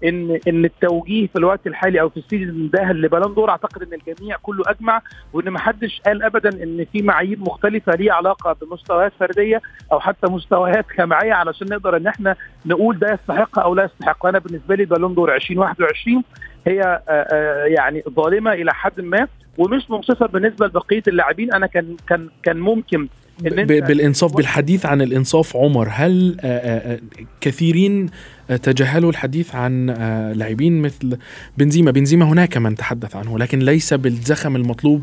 إن 0.05 0.41
إن 0.49 0.65
التوجيه 0.65 1.27
في 1.27 1.37
الوقت 1.37 1.67
الحالي 1.67 2.01
أو 2.01 2.09
في 2.09 2.17
السيزون 2.17 2.71
ده 2.71 2.93
لبالون 2.93 3.35
دور 3.35 3.51
أعتقد 3.51 3.83
إن 3.83 4.01
الجميع 4.09 4.37
كله 4.43 4.63
أجمع 4.67 5.03
وإن 5.33 5.49
ما 5.49 5.59
حدش 5.59 6.01
قال 6.07 6.23
ابدا 6.23 6.63
إن 6.63 6.87
في 6.93 7.03
معايير 7.03 7.39
مختلفة 7.39 7.93
ليها 7.93 8.13
علاقة 8.13 8.57
بمستويات 8.63 9.13
فردية 9.21 9.61
أو 9.93 10.01
حتى 10.01 10.33
مستويات 10.33 10.87
جماعية 10.99 11.33
علشان 11.33 11.67
نقدر 11.71 11.97
إن 11.97 12.07
إحنا 12.07 12.37
نقول 12.67 12.99
ده 12.99 13.13
يستحق 13.13 13.59
أو 13.59 13.75
لا 13.75 13.85
يستحق. 13.85 14.27
أنا 14.27 14.39
بالنسبة 14.39 14.75
لي 14.75 14.85
بالون 14.85 15.15
دور 15.15 15.35
2021 15.35 16.23
هي 16.67 16.83
آه، 16.83 17.03
آه، 17.09 17.65
يعني 17.65 18.03
ظالمة 18.11 18.53
إلى 18.53 18.75
حد 18.75 19.01
ما 19.01 19.29
ومش 19.59 19.91
منصفه 19.91 20.27
بالنسبة 20.27 20.67
لبقية 20.67 21.03
اللاعبين. 21.09 21.53
أنا 21.53 21.67
كان 21.67 21.97
كان 22.09 22.29
كان 22.43 22.59
ممكن 22.59 23.09
بالإنصاف 23.41 24.37
بالحديث 24.37 24.87
عن 24.87 25.03
الإنصاف 25.03 25.57
عمر 25.57 25.89
هل 25.91 26.37
آه، 26.41 26.99
كثيرين 27.41 28.11
تجاهلوا 28.49 29.11
الحديث 29.11 29.55
عن 29.55 29.91
آه، 29.91 30.33
لاعبين 30.33 30.83
مثل 30.83 31.19
بنزيما. 31.59 31.91
بنزيما 31.91 32.25
هناك 32.25 32.57
من 32.57 32.75
تحدث 32.75 33.17
عنه 33.17 33.39
لكن 33.39 33.59
ليس 33.59 33.95
بالزخم 33.95 34.57
المطلوب. 34.57 35.03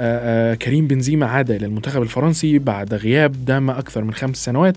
آه، 0.00 0.52
آه، 0.52 0.54
كريم 0.54 0.86
بنزيما 0.86 1.26
عاد 1.26 1.50
إلى 1.50 1.66
المنتخب 1.66 2.02
الفرنسي 2.02 2.58
بعد 2.58 2.94
غياب 2.94 3.44
دام 3.44 3.70
أكثر 3.70 4.04
من 4.04 4.14
خمس 4.14 4.36
سنوات. 4.36 4.76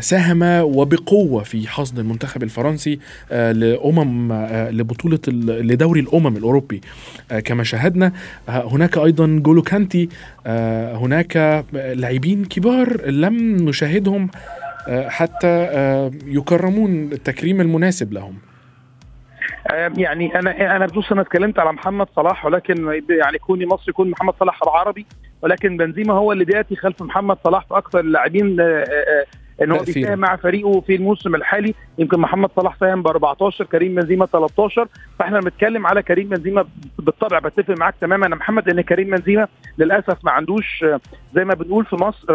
ساهم 0.00 0.42
وبقوة 0.62 1.42
في 1.42 1.68
حصد 1.68 1.98
المنتخب 1.98 2.42
الفرنسي 2.42 2.98
لأمم 3.30 4.32
لبطولة 4.70 5.18
لدوري 5.28 6.00
الأمم 6.00 6.36
الأوروبي. 6.36 6.80
كما 7.44 7.64
شاهدنا 7.64 8.12
هناك 8.48 8.98
أيضا 8.98 9.26
جولو 9.26 9.62
كانتي. 9.62 10.08
هناك 10.46 11.64
لاعبين 11.72 12.44
كبار 12.44 13.10
لم 13.10 13.68
نشاهدهم. 13.68 14.28
حتى 14.88 15.46
آه، 15.46 16.10
يكرمون 16.26 17.12
التكريم 17.12 17.60
المناسب 17.60 18.12
لهم. 18.12 18.38
آه، 19.72 19.92
يعني 19.96 20.38
أنا 20.38 20.76
أنا 20.76 20.86
بص 20.86 21.12
أنا 21.12 21.20
اتكلمت 21.20 21.58
على 21.58 21.72
محمد 21.72 22.06
صلاح 22.16 22.46
ولكن 22.46 23.02
يعني 23.10 23.38
كوني 23.38 23.66
مصري 23.66 23.84
يكون 23.88 24.10
محمد 24.10 24.34
صلاح 24.40 24.60
عربي 24.68 25.06
ولكن 25.42 25.76
بنزيما 25.76 26.14
هو 26.14 26.32
اللي 26.32 26.44
بيأتي 26.44 26.76
خلف 26.76 27.02
محمد 27.02 27.36
صلاح 27.44 27.66
في 27.66 27.78
أكثر 27.78 28.00
اللاعبين 28.00 28.56
إن 29.62 29.72
هو 29.72 29.78
بيساهم 29.78 30.18
مع 30.18 30.36
فريقه 30.36 30.80
في 30.80 30.94
الموسم 30.94 31.34
الحالي. 31.34 31.74
يمكن 31.98 32.20
محمد 32.20 32.50
صلاح 32.56 32.76
ساهم 32.80 33.02
ب 33.02 33.06
14 33.06 33.64
كريم 33.64 33.94
بنزيما 33.94 34.26
13 34.26 34.88
فإحنا 35.18 35.40
بنتكلم 35.40 35.86
على 35.86 36.02
كريم 36.02 36.28
بنزيما 36.28 36.64
بالطبع 36.98 37.38
بتفق 37.38 37.74
معاك 37.78 37.94
تماما 38.00 38.26
يا 38.26 38.34
محمد 38.34 38.68
ان 38.68 38.80
كريم 38.80 39.10
بنزيما 39.10 39.48
للأسف 39.78 40.24
ما 40.24 40.30
عندوش 40.30 40.84
زي 41.34 41.44
ما 41.44 41.54
بنقول 41.54 41.84
في 41.84 41.96
مصر 41.96 42.26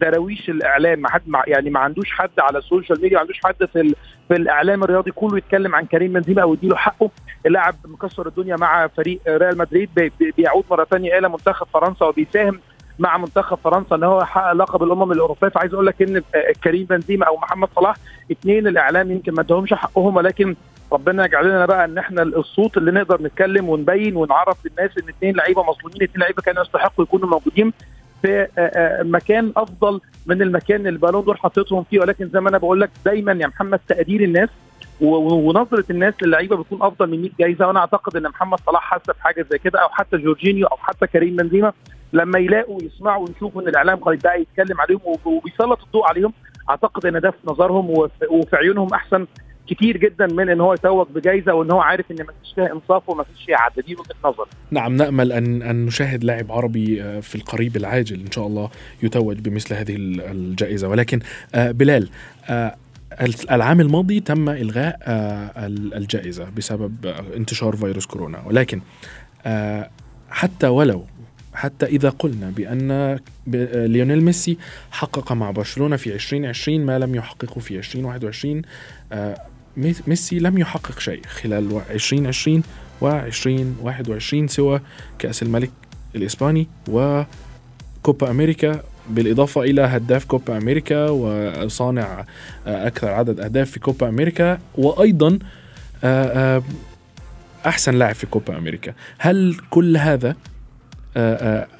دراويش 0.00 0.50
الإعلام. 0.50 1.00
ما 1.00 1.10
حد 1.10 1.22
يعني 1.46 1.70
ما 1.70 1.80
عندوش 1.80 2.10
حد 2.10 2.30
على 2.38 2.58
ال 2.58 2.64
social 2.64 3.00
media 3.02 3.16
ما 3.16 3.20
عندوش 3.20 3.40
حد 3.44 3.64
في 3.72 3.94
في 4.28 4.36
الإعلام 4.36 4.84
الرياضي 4.84 5.10
كله 5.10 5.38
يتكلم 5.38 5.74
عن 5.74 5.84
كريم 5.84 6.12
بنزيما 6.12 6.42
أو 6.42 6.54
يديله 6.54 6.76
حقه. 6.76 7.10
اللاعب 7.46 7.74
مكسر 7.84 8.26
الدنيا 8.26 8.56
مع 8.56 8.86
فريق 8.86 9.20
ريال 9.28 9.58
مدريد 9.58 10.12
بيعود 10.36 10.64
مرة 10.70 10.84
ثانية 10.84 11.18
إلى 11.18 11.28
منتخب 11.28 11.66
فرنسا 11.74 12.06
وبيساهم 12.06 12.60
مع 13.00 13.18
منتخب 13.18 13.58
فرنسا 13.64 13.96
إن 13.96 14.02
هو 14.02 14.20
يحقق 14.22 14.52
لقب 14.52 14.82
الأمم 14.82 15.12
الأوروبية. 15.12 15.48
فعايز 15.48 15.74
أقول 15.74 15.86
لك 15.86 16.02
إن 16.02 16.22
كريم 16.64 16.86
بنزيما 16.86 17.26
أو 17.26 17.36
محمد 17.36 17.68
صلاح 17.76 17.96
اثنين 18.32 18.66
الإعلام 18.66 19.10
يمكن 19.10 19.32
ما 19.34 19.40
ادهمش 19.40 19.74
حقهم 19.74 20.16
ولكن 20.16 20.56
ربنا 20.92 21.24
يجعل 21.24 21.44
لنا 21.48 21.66
بقى 21.66 21.84
إن 21.84 21.98
إحنا 21.98 22.22
الصوت 22.22 22.76
اللي 22.76 22.90
نقدر 22.90 23.22
نتكلم 23.22 23.68
ونبين 23.68 24.16
ونعرف 24.16 24.56
للناس 24.66 24.90
إن 24.98 25.08
اثنين 25.08 25.36
لعيبة 25.36 25.62
مظلومين 25.62 26.02
اثنين 26.02 26.20
لعيبة 26.20 26.42
كانوا 26.42 26.62
يستحقوا 26.62 27.04
يكونوا 27.04 27.28
موجودين 27.28 27.72
في 28.22 28.46
مكان 29.04 29.52
أفضل 29.56 30.00
من 30.26 30.42
المكان 30.42 30.76
اللي 30.76 30.88
البالون 30.88 31.24
دول 31.24 31.38
حطيتهم 31.38 31.84
فيه. 31.84 32.00
ولكن 32.00 32.28
زي 32.28 32.40
ما 32.40 32.48
أنا 32.50 32.58
بقول 32.58 32.80
لك 32.80 32.90
دايما 33.04 33.32
يا 33.32 33.46
محمد 33.46 33.80
تقدير 33.88 34.20
الناس 34.22 34.48
ونظرة 35.00 35.84
الناس 35.90 36.14
للعيبة 36.22 36.56
بتكون 36.56 36.82
أفضل 36.82 37.10
من 37.10 37.20
100 37.22 37.30
جايزة. 37.40 37.66
وأنا 37.66 37.80
أعتقد 37.80 38.16
إن 38.16 38.22
محمد 38.28 38.58
صلاح 38.66 38.94
حس 38.94 39.00
بحاجة 39.18 39.46
زي 39.50 39.58
كده 39.58 39.78
أو 39.82 39.88
حتى 39.88 40.16
جورجينيو 40.16 40.66
أو 40.66 40.76
حتى 40.76 41.06
كريم 41.06 41.36
بنزيما 41.36 41.72
لما 42.12 42.38
يلاقوا 42.38 42.82
يسمعوا 42.82 43.28
ويشوفوا 43.28 43.62
إن 43.62 43.68
الإعلام 43.68 44.00
بقى 44.00 44.40
يتكلم 44.40 44.80
عليهم 44.80 45.00
وبيسلط 45.24 45.82
الضوء 45.82 46.04
عليهم 46.04 46.32
أعتقد 46.70 47.06
إن 47.06 47.20
ده 47.20 47.30
في 47.30 47.38
نظرهم 47.44 47.90
وفي 48.30 48.56
عيونهم 48.56 48.88
أحسن 48.94 49.26
كتير 49.66 49.96
جدا 49.96 50.26
من 50.26 50.50
إن 50.50 50.60
هو 50.60 50.74
يتوج 50.74 51.06
بجائزه 51.14 51.54
وإن 51.54 51.70
هو 51.70 51.80
عارف 51.80 52.10
إن 52.10 52.16
ما 52.16 52.32
فيش 52.42 52.52
فيها 52.54 52.72
إنصاف 52.72 53.08
وما 53.08 53.24
فيش 53.24 53.44
فيها 53.44 53.68
دي 53.86 53.94
وجهة 53.94 54.14
نظر. 54.24 54.48
نعم 54.70 54.96
نأمل 54.96 55.32
ان 55.32 55.62
أن 55.62 55.86
نشاهد 55.86 56.24
لاعب 56.24 56.52
عربي 56.52 57.02
آه، 57.02 57.20
في 57.20 57.34
القريب 57.34 57.76
العاجل 57.76 58.20
إن 58.20 58.30
شاء 58.30 58.46
الله 58.46 58.70
يتوج 59.02 59.38
بمثل 59.38 59.74
هذه 59.74 59.96
الجائزة. 59.98 60.88
ولكن 60.88 61.20
آه، 61.54 61.70
بلال 61.70 62.08
آه، 62.48 62.76
العام 63.50 63.80
الماضي 63.80 64.20
تم 64.20 64.48
إلغاء 64.48 64.98
الجائزة 65.96 66.50
بسبب 66.56 67.06
انتشار 67.36 67.76
فيروس 67.76 68.06
كورونا. 68.06 68.42
ولكن 68.46 68.80
حتى 70.30 70.66
ولو 70.66 71.04
حتى 71.54 71.86
إذا 71.86 72.08
قلنا 72.08 72.50
بأن 72.50 73.18
ليونيل 73.86 74.24
ميسي 74.24 74.58
حقق 74.90 75.32
مع 75.32 75.50
برشلونة 75.50 75.96
في 75.96 76.14
2020 76.14 76.86
ما 76.86 76.98
لم 76.98 77.14
يحققه 77.14 77.60
في 77.60 77.78
2021 77.78 78.62
آه، 79.12 79.42
ميسي 80.06 80.38
لم 80.38 80.58
يحقق 80.58 80.98
شيء 80.98 81.22
خلال 81.26 81.80
2020 81.90 82.62
و 83.00 83.08
2021 83.08 84.48
سوى 84.48 84.80
كأس 85.18 85.42
الملك 85.42 85.70
الإسباني 86.16 86.68
وكوبا 86.88 88.30
أمريكا 88.30 88.82
بالإضافة 89.10 89.62
إلى 89.62 89.82
هداف 89.82 90.24
كوبا 90.24 90.56
أمريكا 90.56 91.10
وصانع 91.10 92.24
آه، 92.66 92.86
أكثر 92.86 93.08
عدد 93.08 93.40
أهداف 93.40 93.70
في 93.70 93.80
كوبا 93.80 94.08
أمريكا 94.08 94.58
وأيضا 94.74 95.38
آه، 96.04 96.62
أحسن 97.66 97.94
لاعب 97.94 98.14
في 98.14 98.26
كوبا 98.26 98.58
أمريكا. 98.58 98.92
هل 99.18 99.56
كل 99.70 99.96
هذا 99.96 100.36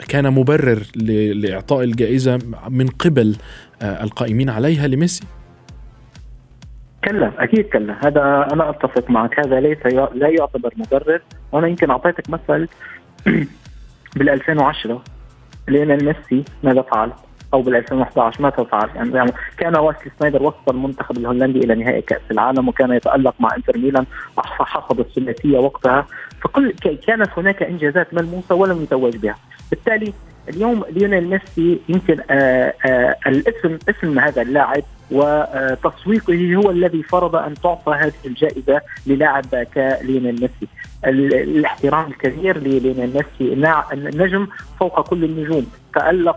كان 0.09 0.33
مبرر 0.33 0.83
لإعطاء 1.35 1.85
الجائزة 1.85 2.39
من 2.69 2.87
قبل 2.87 3.37
آه، 3.83 4.05
القائمين 4.05 4.51
عليها 4.51 4.87
لميسي؟ 4.87 5.25
كلا 7.05 7.33
أكيد 7.39 7.65
كلا 7.65 8.07
هذا 8.07 8.49
أنا 8.53 8.71
أتفق 8.71 9.11
معك 9.11 9.41
هذا 9.41 9.61
ليس 9.61 9.87
لا 10.15 10.29
يعتبر 10.29 10.75
مبرر 10.77 11.21
وأنا 11.53 11.67
يمكن 11.67 11.91
أعطيتك 11.91 12.31
مثل 12.31 12.69
بال 14.17 14.29
2010 14.29 15.03
ليونيل 15.69 16.05
ميسي 16.05 16.45
ماذا 16.63 16.83
فعل؟ 16.83 17.13
أو 17.55 17.63
بال 17.63 17.77
2011 17.77 18.43
ماذا 18.43 18.65
فعل؟ 18.65 19.15
يعني 19.15 19.33
كان 19.59 19.77
ويسلي 19.77 20.11
سنايدر 20.19 20.43
وصل 20.43 20.57
المنتخب 20.71 21.19
الهولندي 21.19 21.59
إلى 21.59 21.75
نهائي 21.75 22.03
كأس 22.03 22.21
العالم 22.31 22.69
وكان 22.69 22.93
يتألق 22.93 23.35
مع 23.41 23.49
إنتر 23.57 23.79
ميلان 23.79 24.07
حصد 24.39 25.01
الثلاثية 25.01 25.59
وقتها 25.59 26.07
فكل 26.43 26.73
كانت 27.07 27.31
هناك 27.37 27.63
إنجازات 27.63 28.15
ملموسة 28.15 28.55
ولم 28.55 28.83
يتوج 28.83 29.17
بها 29.17 29.37
بالتالي 29.71 30.13
اليوم 30.51 30.85
ليونيل 30.91 31.31
ميسي 31.31 31.81
يمكن 31.89 32.21
آآ 32.31 32.73
آآ 32.87 33.17
الاسم 33.27 33.79
اسم 33.89 34.19
هذا 34.19 34.43
اللاعب 34.43 34.83
وتسويقه 35.11 36.55
هو 36.55 36.71
الذي 36.71 37.03
فرض 37.03 37.37
أن 37.37 37.55
تعطى 37.55 37.93
هذه 37.93 38.13
الجائزة 38.27 38.81
للاعب 39.07 39.67
كليونيل 39.75 40.41
ميسي. 40.41 40.69
الاحترام 41.07 42.07
الكبير 42.07 42.59
لليونيل 42.59 43.13
ميسي 43.15 43.53
النجم 43.93 44.47
فوق 44.81 45.09
كل 45.09 45.25
النجوم. 45.25 45.67
ال 45.97 46.29
ال 46.29 46.35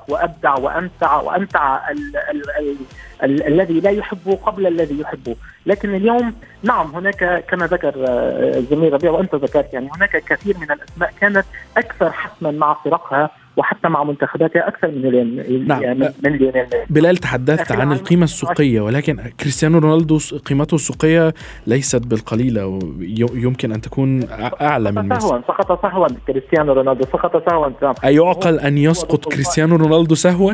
ال 2.31 2.75
ال 3.23 3.43
الذي 3.43 3.79
لا 3.79 3.89
يحبه 3.89 4.35
قبل 4.35 4.67
الذي 4.67 4.99
يحبه. 4.99 5.35
لكن 5.65 5.95
اليوم 5.95 6.33
نعم 6.63 6.95
هناك 6.95 7.45
كما 7.49 7.67
ذكر 7.67 7.93
الزميل 7.97 8.91
آه، 8.91 8.95
ربيع 8.95 9.11
وأنت 9.11 9.35
ذكرت 9.35 9.73
يعني 9.73 9.89
هناك 9.95 10.23
كثير 10.29 10.57
من 10.57 10.71
الأسماء 10.71 11.13
كانت 11.21 11.45
أكثر 11.77 12.11
حسما 12.11 12.51
مع 12.51 12.73
فرقها 12.73 13.29
وحتى 13.57 13.89
مع 13.89 14.03
منتخباتها 14.03 14.67
أكثر 14.67 14.87
من 14.87 15.01
ليون 15.01 15.67
نعم. 15.67 15.99
من 15.99 16.31
ليونيل 16.31 16.65
بلال 16.89 17.17
تحدثت 17.17 17.71
عن 17.71 17.91
القيمة 17.91 18.23
السوقية 18.23 18.81
ولكن 18.81 19.19
كريستيانو 19.39 19.77
رونالدو 19.77 20.19
قيمته 20.45 20.75
السوقية 20.75 21.33
ليست 21.67 22.07
بالقليلة 22.07 22.79
يمكن 23.33 23.71
أن 23.71 23.81
تكون 23.81 24.23
أعلى 24.61 24.91
من 24.91 25.09
ميسي. 25.09 25.27
سهوا 25.27 25.41
سقط 25.47 25.81
سهوا 25.81 26.07
كريستيانو 26.27 26.73
رونالدو 26.73 27.03
سقط 27.03 27.49
سهوا 27.49 27.93
ايعقل 28.05 28.59
أن 28.59 28.77
يسقط 28.77 29.33
كريستيانو 29.33 29.75
رونالدو 29.75 30.15
سهوا؟ 30.15 30.53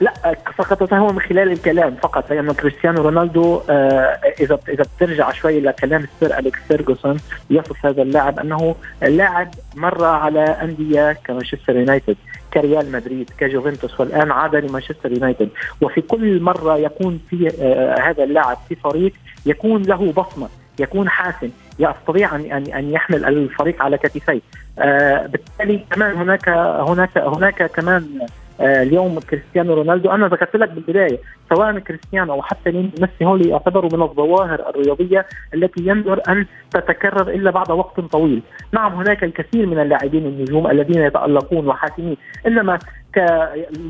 لا 0.00 0.12
فقط 0.56 0.92
هو 0.92 1.12
من 1.12 1.20
خلال 1.20 1.52
الكلام 1.52 1.94
فقط 1.94 2.32
لأنه 2.32 2.54
كريستيانو 2.54 3.02
رونالدو 3.02 3.60
آه 3.70 4.18
إذا 4.40 4.58
إذا 4.68 4.84
بترجع 4.96 5.32
شوي 5.32 5.60
لكلام 5.60 6.04
السير 6.04 6.38
أليكس 6.38 6.58
فيرجسون 6.68 7.16
يصف 7.50 7.86
هذا 7.86 8.02
اللاعب 8.02 8.38
أنه 8.38 8.74
لاعب 9.02 9.48
مر 9.76 10.04
على 10.04 10.40
أندية 10.40 11.12
كمانشستر 11.12 11.76
يونايتد 11.76 12.16
كريال 12.54 12.92
مدريد 12.92 13.30
كجوفنتوس 13.38 14.00
والآن 14.00 14.30
عاد 14.30 14.56
لمانشستر 14.56 15.12
يونايتد. 15.12 15.48
وفي 15.80 16.00
كل 16.00 16.42
مرة 16.42 16.78
يكون 16.78 17.20
في 17.30 17.52
آه 17.62 18.00
هذا 18.00 18.24
اللاعب 18.24 18.56
في 18.68 18.74
فريق 18.74 19.12
يكون 19.46 19.82
له 19.82 20.12
بصمة 20.12 20.48
يكون 20.78 21.08
حاسم 21.08 21.50
يستطيع 21.78 22.36
أن 22.36 22.40
أن 22.40 22.72
أن 22.72 22.90
يحمل 22.90 23.24
الفريق 23.24 23.82
على 23.82 23.98
كتفيه. 23.98 24.40
آه 24.78 25.26
بالتالي 25.26 25.84
كمان 25.90 26.16
هناك 26.16 26.48
هناك 26.88 27.18
هناك 27.18 27.62
كمان 27.62 28.26
اليوم 28.60 29.18
كريستيانو 29.18 29.74
رونالدو 29.74 30.10
أنا 30.10 30.28
ذكرت 30.28 30.56
لك 30.56 30.70
بالبداية 30.70 31.18
سواء 31.54 31.78
كريستيانو 31.78 32.32
أو 32.32 32.42
حتى 32.42 32.70
ميسي 32.70 33.24
هول 33.24 33.46
يعتبروا 33.46 33.90
من 33.92 34.02
الظواهر 34.02 34.68
الرياضية 34.68 35.26
التي 35.54 35.86
يندر 35.86 36.20
أن 36.28 36.46
تتكرر 36.70 37.30
إلا 37.30 37.50
بعد 37.50 37.70
وقت 37.70 38.00
طويل، 38.00 38.42
نعم 38.72 38.94
هناك 38.94 39.24
الكثير 39.24 39.66
من 39.66 39.78
اللاعبين 39.78 40.26
النجوم 40.26 40.70
الذين 40.70 41.02
يتألقون 41.02 41.66
وحاسمين، 41.66 42.16
إنما 42.46 42.78
ك... 43.14 43.18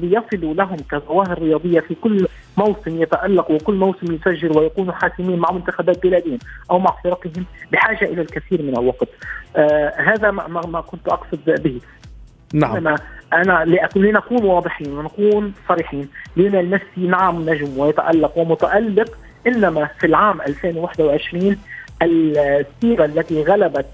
ليصلوا 0.03 0.55
لهم 0.55 0.77
كظواهر 0.91 1.39
رياضية 1.43 1.81
في 1.81 1.95
كل 1.95 2.27
موسم 2.57 3.03
يتألق 3.03 3.51
وكل 3.51 3.75
موسم 3.75 4.15
يسجل 4.15 4.59
ويكونوا 4.59 4.93
حاسمين 4.93 5.39
مع 5.39 5.51
منتخبات 5.53 6.03
بلادهم 6.03 6.39
أو 6.71 6.79
مع 6.79 6.97
فرقهم 7.05 7.45
بحاجة 7.73 8.05
إلى 8.05 8.23
الكثير 8.23 8.63
من 8.63 8.79
الوقت. 8.79 9.09
آه 9.57 9.93
هذا 9.97 10.31
ما, 10.31 10.67
ما 10.67 10.81
كنت 10.81 11.09
أقصد 11.09 11.63
به. 11.63 11.81
نعم. 12.55 12.77
إنما 12.77 12.97
أنا 13.33 13.65
لنكون 13.97 14.45
واضحين 14.45 14.99
ونكون 14.99 15.55
صريحين. 15.69 16.09
ليونيل 16.37 16.71
ميسي 16.71 17.11
نعم 17.11 17.51
نجم 17.51 17.79
ويتألق 17.79 18.39
ومتألق 18.39 19.19
إنما 19.47 19.89
في 20.01 20.07
العام 20.07 20.41
2021 20.41 21.57
السيرة 22.03 23.05
التي 23.05 23.43
غلبت 23.43 23.87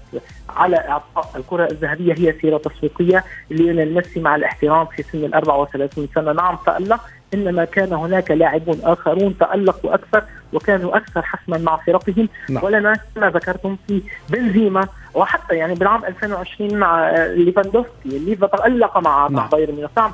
على 0.49 0.77
إعطاء 0.77 1.31
الكرة 1.35 1.67
الذهبية 1.71 2.13
هي 2.13 2.33
سيرة 2.41 2.57
تسويقية 2.57 3.23
ليونيل 3.49 3.93
ميسي 3.93 4.19
مع 4.19 4.35
الاحترام 4.35 4.85
في 4.85 5.03
سن 5.03 5.25
ال 5.25 5.33
34 5.33 6.07
سنة. 6.15 6.33
نعم 6.33 6.57
تألق. 6.65 7.01
إنما 7.33 7.65
كان 7.65 7.93
هناك 7.93 8.31
لاعبون 8.31 8.79
آخرون 8.83 9.37
تألقوا 9.37 9.93
أكثر 9.93 10.23
وكانوا 10.53 10.97
أكثر 10.97 11.21
حسما 11.21 11.57
مع 11.57 11.77
فرقهم 11.77 12.29
نعم. 12.49 12.63
ولنا 12.63 12.93
كما 13.15 13.29
ذكرتم 13.29 13.77
في 13.87 14.01
بنزيما 14.29 14.87
وحتى 15.13 15.55
يعني 15.55 15.73
بالعام 15.73 16.05
2020 16.05 16.77
مع 16.77 17.11
ليفاندوفسكي 17.27 18.05
اللي 18.05 18.35
تألق 18.35 18.97
مع 18.97 19.27
مع 19.27 19.41
نعم. 19.41 19.49
بايرن 19.49 19.75
ميونخ 19.75 19.91
نعم 19.97 20.11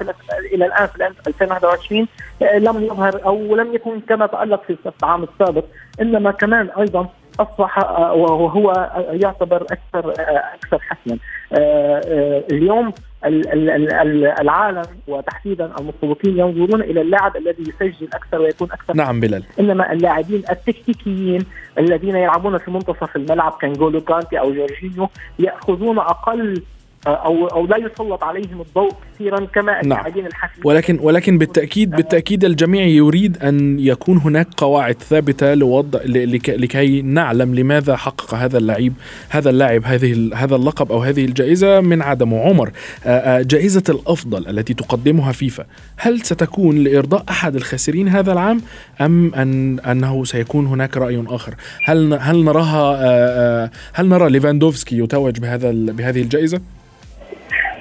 إلى 0.53 0.65
الآن 0.65 0.87
في 0.87 1.27
2021 1.27 2.07
آه، 2.41 2.57
لم 2.57 2.83
يظهر 2.83 3.25
أو 3.25 3.55
لم 3.55 3.73
يكن 3.75 3.99
كما 3.99 4.27
تألق 4.27 4.63
في 4.67 4.77
العام 5.03 5.23
السابق 5.23 5.63
إنما 6.01 6.31
كمان 6.31 6.69
أيضا 6.79 7.09
أصبح 7.39 7.79
آه، 7.79 8.13
وهو 8.13 8.91
يعتبر 9.11 9.61
أكثر 9.61 10.09
آه، 10.19 10.43
أكثر 10.53 10.79
حسما 10.79 11.17
آه، 11.53 12.43
اليوم 12.51 12.93
ال- 13.25 13.53
ال- 13.53 13.69
ال- 13.69 13.93
ال- 13.93 14.41
العالم 14.41 14.83
وتحديدا 15.07 15.71
المتفوقين 15.79 16.37
ينظرون 16.39 16.81
إلى 16.81 17.01
اللاعب 17.01 17.37
الذي 17.37 17.63
يسجل 17.63 18.07
أكثر 18.13 18.41
ويكون 18.41 18.71
أكثر. 18.71 18.93
نعم 18.95 19.19
بلال. 19.19 19.43
إنما 19.59 19.91
اللاعبين 19.91 20.43
التكتيكيين 20.49 21.45
الذين 21.77 22.15
يلعبون 22.15 22.57
في 22.57 22.71
منتصف 22.71 23.15
الملعب 23.15 23.51
كانجولو 23.61 24.01
كانتي 24.01 24.39
أو 24.39 24.53
جورجينيو 24.53 25.09
يأخذون 25.39 25.97
أقل 25.99 26.61
أو 27.07 27.47
أو 27.47 27.65
لا 27.65 27.77
يسلط 27.77 28.23
عليهم 28.23 28.61
الضوء 28.61 28.91
كثيرا 29.15 29.45
كما 29.45 29.81
اللاعبين 29.81 30.25
الحاسمين 30.25 30.61
ولكن 30.67 30.99
ولكن 31.01 31.37
بالتاكيد 31.37 31.89
بالتأكيد 31.89 32.45
الجميع 32.45 32.83
يريد 32.83 33.37
أن 33.37 33.79
يكون 33.79 34.17
هناك 34.17 34.47
قواعد 34.57 35.01
ثابتة 35.01 35.53
لوضع 35.53 35.99
لكي 36.05 37.01
نعلم 37.01 37.55
لماذا 37.55 37.95
حقق 37.95 38.33
هذا 38.33 38.57
اللعيب 38.57 38.93
هذا 39.29 39.49
اللاعب 39.49 39.81
هذه 39.85 40.29
هذا 40.35 40.55
اللقب 40.55 40.91
أو 40.91 40.99
هذه 40.99 41.25
الجائزة 41.25 41.81
من 41.81 42.01
عدمه 42.01 42.39
عمر. 42.39 42.71
آه، 43.05 43.09
آه، 43.09 43.41
جائزة 43.41 43.83
الأفضل 43.89 44.47
التي 44.47 44.73
تقدمها 44.73 45.31
فيفا 45.31 45.65
هل 45.97 46.21
ستكون 46.21 46.77
لإرضاء 46.77 47.23
أحد 47.29 47.55
الخاسرين 47.55 48.07
هذا 48.07 48.33
العام 48.33 48.61
أم 49.01 49.35
ان 49.35 49.79
أنه 49.79 50.23
سيكون 50.25 50.65
هناك 50.65 50.97
رأي 50.97 51.23
آخر؟ 51.27 51.55
هل 51.85 52.13
هل 52.13 52.43
نراها 52.43 52.97
آه، 53.01 53.69
هل 53.93 54.09
نرى 54.09 54.29
ليفاندوفسكي 54.29 54.99
يتوج 54.99 55.39
بهذا 55.39 55.71
بهذه 55.71 56.21
الجائزة؟ 56.21 56.61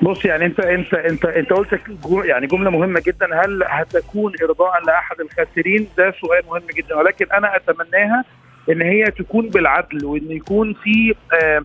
بص 0.03 0.25
يعني 0.25 0.45
انت 0.47 0.61
انت 0.61 0.95
انت 0.95 1.25
انت 1.25 1.53
قلت 1.53 1.81
يعني 2.25 2.47
جملة 2.47 2.71
مهمة 2.71 3.03
جدا. 3.07 3.27
هل 3.45 3.63
هتكون 3.67 4.33
ارضاء 4.43 4.85
لأحد 4.87 5.21
الخاسرين؟ 5.21 5.89
ده 5.99 6.15
سؤال 6.21 6.43
مهم 6.47 6.67
جدا. 6.77 6.97
ولكن 6.97 7.27
أنا 7.33 7.57
أتمناها 7.57 8.25
إن 8.71 8.83
هي 8.83 9.05
تكون 9.05 9.49
بالعدل 9.49 10.05
وإن 10.05 10.31
يكون 10.31 10.75
في 10.75 11.15
آه، 11.43 11.63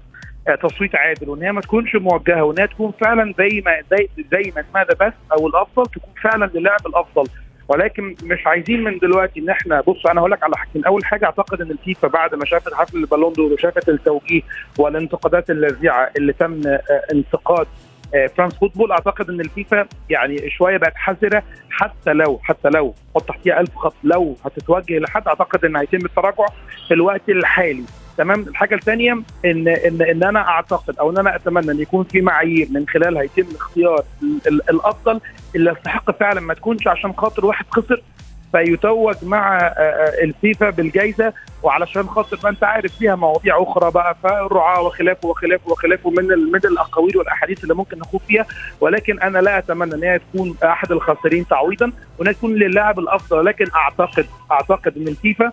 آه، 0.48 0.56
تصويت 0.56 0.96
عادل 0.96 1.30
وإن 1.30 1.44
هي 1.44 1.52
ما 1.52 1.62
تكونش 1.62 1.96
موجهة 1.96 2.44
وإن 2.44 2.60
هي 2.60 2.68
تكون 2.68 2.92
فعلا 3.02 3.34
زي 3.38 3.64
ما 3.66 3.72
زي, 4.32 4.52
ما 4.56 4.62
اسمها 4.62 4.84
The 4.84 5.08
Best 5.08 5.13
أو 5.32 5.48
الأفضل 5.48 5.86
تكون 5.86 6.14
فعلا 6.24 6.46
للاعب 6.54 6.88
الأفضل. 6.88 7.24
ولكن 7.68 8.16
مش 8.24 8.48
عايزين 8.48 8.84
من 8.84 8.98
دلوقتي 8.98 9.40
إن 9.40 9.50
إحنا 9.50 9.82
بص 9.82 10.06
أنا 10.06 10.22
هقول 10.22 10.32
لك 10.32 10.44
على 10.44 10.58
حاجتين. 10.58 10.86
أول 10.86 11.06
حاجة 11.06 11.26
أعتقد 11.26 11.62
إن 11.62 11.72
الفيفا 11.72 12.08
بعد 12.08 12.36
ما 12.36 12.46
شافت 12.46 12.74
حفل 12.74 12.98
ال 12.98 13.03
Ballon 13.03 13.34
d'Or 13.34 13.54
وشافت 13.54 13.90
التوجيه 13.90 14.42
والانتقادات 14.78 15.50
اللاذعه 15.50 16.10
اللي 16.18 16.34
تم 16.34 16.62
آه، 16.68 16.82
انتقاد 17.14 17.68
France 18.38 18.56
Football 18.56 18.92
أعتقد 18.91 19.30
إن 19.30 19.41
الفيفا 19.41 19.88
يعني 20.10 20.50
شوية 20.50 20.78
بقت 20.78 20.96
حذرة. 20.96 21.43
حتى 21.70 22.13
لو 22.13 22.39
حتى 22.43 22.70
لو 22.70 22.96
حط 23.15 23.24
تحتيها 23.28 23.60
ألف 23.60 23.76
خط 23.76 23.96
لو 24.04 24.36
هتتوجه 24.46 25.00
لحد 25.00 25.28
أعتقد 25.28 25.65
إن 25.65 25.76
هيتم 25.76 26.06
التراجع 26.06 26.46
في 26.88 26.93
الوقت 26.93 27.30
الحالي. 27.30 27.84
تمام؟ 28.17 28.41
الحاجة 28.41 28.76
الثانية 28.76 29.12
ان 29.46 29.67
ان 29.67 30.02
إن 30.02 30.24
أنا 30.24 30.48
أعتقد 30.48 30.98
أو 31.00 31.10
إن 31.10 31.17
أنا 31.17 31.36
أتمنى 31.36 31.72
إن 31.72 31.80
يكون 31.80 32.04
في 32.04 32.22
معايير 32.22 32.67
من 32.72 32.88
خلالها 32.88 33.24
يتم 33.24 33.46
اختيار 33.56 34.04
ال- 34.24 34.39
ال- 34.48 34.70
الأفضل 34.70 35.20
اللي 35.56 35.72
يستحق 35.72 36.12
فعلا 36.20 36.41
ما 36.41 36.54
تكونش 36.54 36.88
عشان 36.88 37.13
خاطر 37.13 37.46
واحد 37.46 37.65
خسر 37.72 38.02
فيتوج 38.52 39.16
مع 39.24 39.58
آه، 39.58 39.62
آه، 39.62 40.24
الفيفا 40.24 40.70
بالجائزه 40.70 41.34
وعلشان 41.64 42.04
خاطر 42.04 42.40
ما 42.44 42.50
انت 42.50 42.64
عارف 42.64 42.96
فيها 42.96 43.16
مواضيع 43.16 43.64
أخرى 43.64 43.92
بقى 43.92 44.16
فالرعاة 44.24 44.82
وخلافه 44.82 45.28
وخلافه 45.28 45.72
وخلافه 45.72 46.10
من 46.10 46.26
من 46.28 46.60
الأقاويل 46.66 47.18
والأحاديث 47.18 47.64
اللي 47.64 47.74
ممكن 47.74 48.00
نخوض 48.00 48.22
فيها. 48.28 48.46
ولكن 48.82 49.20
أنا 49.20 49.40
لا 49.40 49.58
أتمنى 49.58 49.96
إن 49.96 50.04
هي 50.04 50.20
تكون 50.20 50.56
أحد 50.64 50.92
الخاسرين 50.92 51.48
تعويضا 51.48 51.92
وإنها 52.18 52.34
تكون 52.34 52.56
للاعب 52.56 53.00
الأفضل. 53.00 53.46
لكن 53.46 53.66
أعتقد 53.76 54.26
أعتقد 54.52 54.98
إن 54.98 55.08
الفيفا 55.08 55.52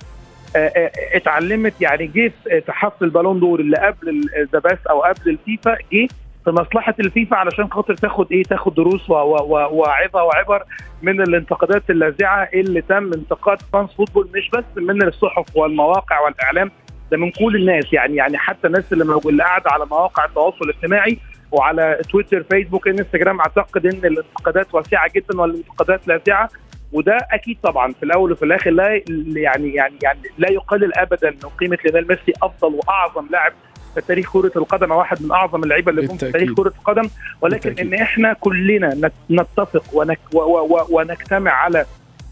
آه، 0.56 0.90
اتعلمت 1.12 1.74
يعني 1.80 2.06
جه 2.06 2.32
في 2.44 2.60
حفل 2.60 3.04
البالون 3.04 3.40
دور 3.40 3.60
اللي 3.60 3.76
قبل 3.76 4.30
the 4.52 4.78
أو 4.90 5.02
قبل 5.02 5.30
الفيفا 5.30 5.76
جه 5.92 6.08
في 6.44 6.50
مصلحة 6.50 6.94
الفيفا 7.00 7.36
علشان 7.36 7.70
خاطر 7.72 7.94
تاخد 7.94 8.32
إيه؟ 8.32 8.42
تاخد 8.42 8.74
دروس 8.74 9.10
وعظة 9.10 10.22
وعبر 10.22 10.62
من 11.02 11.20
الانتقادات 11.20 11.90
اللاذعة 11.90 12.48
اللي 12.54 12.80
تم 12.82 13.12
انتقاد 13.12 13.62
فرانس 13.72 13.92
فوتبول 13.94 14.28
مش 14.34 14.50
بس 14.50 14.64
من 14.76 15.02
الصحف 15.02 15.56
والمواقع 15.56 16.20
والإعلام 16.20 16.70
ده 17.10 17.16
من 17.16 17.30
كل 17.30 17.56
الناس. 17.56 17.92
يعني 17.92 18.16
يعني 18.16 18.38
حتى 18.38 18.66
الناس 18.66 18.92
اللي 18.92 19.20
اللي 19.26 19.42
قاعدة 19.42 19.70
على 19.70 19.86
مواقع 19.86 20.24
التواصل 20.24 20.64
الاجتماعي 20.64 21.18
وعلى 21.52 22.00
تويتر 22.10 22.42
فيسبوك 22.42 22.88
انستجرام 22.88 23.38
أعتقد 23.40 23.86
إن 23.86 23.98
الانتقادات 24.04 24.74
واسعة 24.74 25.10
جدا 25.14 25.40
والانتقادات 25.40 26.08
لاذعة. 26.08 26.48
وده 26.92 27.18
أكيد 27.32 27.58
طبعا 27.62 27.92
في 27.92 28.02
الأول 28.02 28.32
وفي 28.32 28.44
الآخر 28.44 28.70
لا 28.70 29.02
يعني 29.36 29.74
يعني 29.74 29.94
يعني 30.02 30.20
لا 30.38 30.50
يقلل 30.52 30.98
ابدا 30.98 31.30
من 31.30 31.50
قيمة 31.60 31.78
ليونيل 31.84 32.08
ميسي 32.08 32.32
أفضل 32.42 32.74
وأعظم 32.74 33.26
لاعب 33.30 33.52
تاريخ 34.00 34.32
كرة 34.32 34.52
القدم 34.56 34.90
واحد 34.90 35.22
من 35.22 35.32
أعظم 35.32 35.62
اللعيبة 35.62 35.90
اللي 35.90 36.06
جم 36.06 36.16
في. 36.16 36.32
تاريخ 36.32 36.52
كرة 36.54 36.68
القدم 36.78 37.08
ولكن 37.40 37.68
بالتأكيد. 37.70 37.94
إن 37.94 38.00
إحنا 38.00 38.32
كلنا 38.32 38.94
نت- 38.94 39.12
نتفق 39.30 39.84
ونك 39.92 40.18
و 40.34 40.38
و 40.38 40.76
و 40.76 40.86
ونجتمع 40.90 41.50
على 41.50 41.84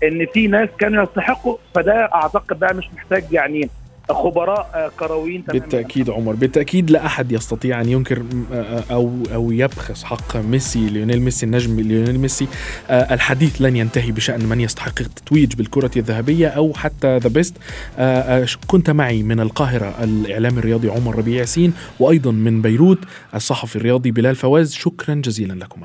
إن 0.03 0.27
في 0.35 0.47
ناس 0.47 0.69
كانوا 0.79 1.03
يستحقوا 1.05 1.57
فده 1.75 2.09
أعتقد 2.15 2.59
بقى 2.59 2.75
مش 2.75 2.89
محتاج 2.97 3.25
يعني 3.33 3.71
خبراء 4.11 4.71
آه، 4.75 4.91
كرويين 5.01 5.45
تماما. 5.45 5.61
بالتأكيد 5.61 6.11
عمر. 6.11 6.33
بالتأكيد 6.35 6.91
لا 6.91 7.07
أحد 7.07 7.33
يستطيع 7.33 7.81
أن 7.81 7.89
ينكر 7.89 8.19
م- 8.23 8.45
أو 8.91 9.13
أو 9.35 9.53
يبخس 9.53 10.05
حق 10.05 10.37
ميسي 10.37 10.87
ليونيل 10.89 11.23
ميسي 11.23 11.47
النجم 11.47 11.81
ليونيل 11.81 12.19
ميسي. 12.19 12.47
آه، 12.91 13.15
الحديث 13.15 13.63
لن 13.63 13.77
ينتهي 13.77 14.13
بشأن 14.13 14.47
من 14.47 14.61
يستحق 14.61 15.01
التتويج 15.01 15.55
بالكرة 15.55 15.91
الذهبية 15.97 16.49
أو 16.49 16.73
حتى 16.75 17.17
The 17.19 17.29
Best 17.29 17.55
كنت 18.67 18.91
معي 18.91 19.23
من 19.23 19.41
القاهرة 19.41 19.95
الاعلام 20.03 20.59
الرياضي 20.59 20.89
عمر 20.89 21.17
ربيع 21.19 21.41
ياسين 21.41 21.73
وأيضا 22.01 22.31
من 22.31 22.63
بيروت 22.63 22.99
الصحفي 23.35 23.77
الرياضي 23.77 24.11
بلال 24.11 24.37
فواز. 24.37 24.73
شكرا 24.73 25.15
جزيلا 25.15 25.53
لكما. 25.53 25.85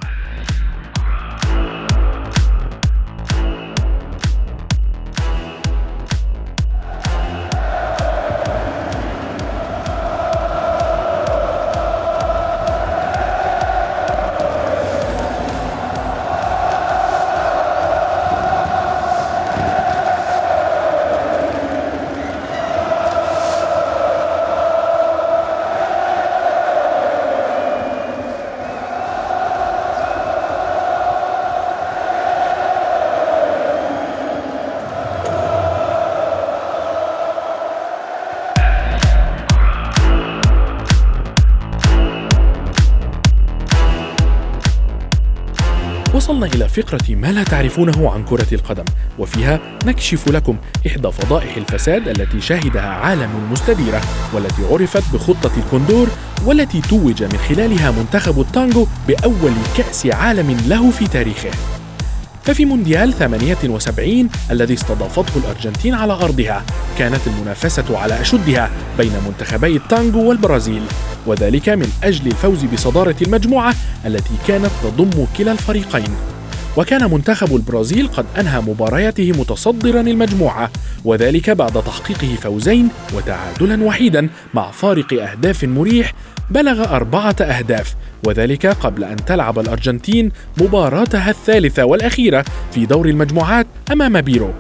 فقرة 46.78 47.16
ما 47.16 47.32
لا 47.32 47.44
تعرفونه 47.44 48.12
عن 48.12 48.26
كرة 48.26 48.48
القدم 48.52 48.86
وفيها 49.20 49.60
نكشف 49.86 50.28
لكم 50.28 50.58
إحدى 50.88 51.12
فضائح 51.12 51.58
الفساد 51.58 52.08
التي 52.08 52.42
شهدها 52.42 52.90
عالم 52.90 53.30
المستديرة 53.46 54.02
والتي 54.34 54.66
عرفت 54.72 55.04
بخطة 55.13 55.52
الكوندور 55.58 56.08
والتي 56.46 56.82
توج 56.82 57.24
من 57.24 57.38
خلالها 57.50 57.92
منتخب 57.92 58.42
التانجو 58.42 58.88
بأول 59.08 59.52
كأس 59.78 60.06
عالم 60.06 60.58
له 60.68 60.92
في 60.92 61.08
تاريخه. 61.08 61.50
ففي 62.44 62.66
مونديال 62.66 63.13
78 63.13 64.30
الذي 64.52 64.74
استضافته 64.74 65.38
الأرجنتين 65.38 65.94
على 65.94 66.13
أرضها 66.13 66.63
كانت 67.00 67.22
المنافسة 67.28 67.98
على 67.98 68.22
أشدها 68.22 68.70
بين 68.98 69.12
منتخبي 69.28 69.76
التانجو 69.78 70.30
والبرازيل 70.30 70.82
وذلك 71.26 71.70
من 71.70 71.92
أجل 72.04 72.28
الفوز 72.28 72.66
بصدارة 72.66 73.16
المجموعة 73.22 73.76
التي 74.06 74.34
كانت 74.48 74.72
تضم 74.84 75.26
كلا 75.38 75.52
الفريقين. 75.52 76.37
وكان 76.78 77.12
منتخب 77.12 77.56
البرازيل 77.56 78.08
قد 78.08 78.26
أنهى 78.40 78.62
مبارياته 78.62 79.32
متصدرا 79.40 80.02
المجموعة 80.02 80.72
وذلك 81.06 81.50
بعد 81.50 81.84
تحقيقه 81.84 82.36
فوزين 82.36 82.90
وتعادلا 83.16 83.84
وحيدا 83.84 84.30
مع 84.54 84.72
فارق 84.72 85.13
أهداف 85.13 85.63
مريح 85.63 86.13
بلغ 86.52 86.96
أربعة 86.96 87.36
أهداف 87.42 87.96
وذلك 88.28 88.66
قبل 88.66 89.04
أن 89.04 89.16
تلعب 89.16 89.60
الأرجنتين 89.60 90.32
مباراتها 90.62 91.30
الثالثة 91.30 91.86
والأخيرة 91.86 92.46
في 92.72 92.86
دور 92.86 93.06
المجموعات 93.06 93.68
أمام 93.92 94.22
بيرو. 94.22 94.54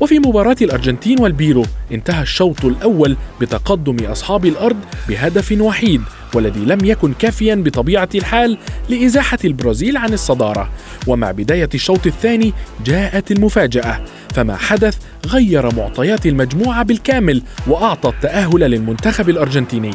وفي 0.00 0.18
مباراة 0.18 0.56
الأرجنتين 0.62 1.20
والبيرو 1.20 1.64
انتهى 1.92 2.22
الشوط 2.22 2.64
الأول 2.64 3.16
بتقدم 3.40 3.96
أصحاب 4.06 4.46
الأرض 4.46 4.76
بهدف 5.08 5.52
وحيد 5.60 6.02
والذي 6.34 6.60
لم 6.60 6.84
يكن 6.84 7.12
كافيا 7.18 7.54
بطبيعة 7.54 8.08
الحال 8.14 8.58
لإزاحة 8.88 9.38
البرازيل 9.44 9.96
عن 9.96 10.12
الصدارة. 10.12 10.70
ومع 11.06 11.30
بداية 11.30 11.68
الشوط 11.74 12.06
الثاني 12.06 12.52
جاءت 12.84 13.30
المفاجأة 13.30 14.00
فما 14.34 14.56
حدث 14.56 14.96
غير 15.26 15.74
معطيات 15.74 16.26
المجموعة 16.26 16.82
بالكامل 16.82 17.42
وأعطى 17.66 18.08
التأهل 18.08 18.60
للمنتخب 18.60 19.28
الأرجنتيني. 19.28 19.94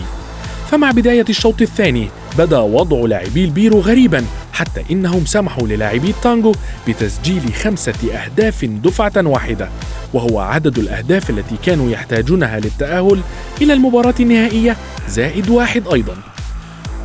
فمع 0.72 0.91
بداية 0.91 1.26
الشوط 1.30 1.62
الثاني 1.62 2.08
بدا 2.38 2.60
وضع 2.60 2.98
لاعبي 2.98 3.46
البيرو 3.46 3.80
غريبا 3.80 4.26
حتى 4.62 4.84
إنهم 4.91 5.26
سمحوا 5.26 5.67
للاعبي 5.67 6.10
التانجو 6.10 6.52
بتسجيل 6.88 7.54
خمسة 7.54 7.93
أهداف 8.13 8.65
دفعة 8.65 9.13
واحدة 9.17 9.69
وهو 10.13 10.39
عدد 10.39 10.78
الأهداف 10.78 11.30
التي 11.30 11.56
كانوا 11.63 11.91
يحتاجونها 11.91 12.60
للتأهل 12.60 13.21
إلى 13.62 13.74
المباراة 13.74 14.13
النهائية 14.19 14.78
زائد 15.10 15.50
واحد 15.50 15.88
أيضا. 15.93 16.17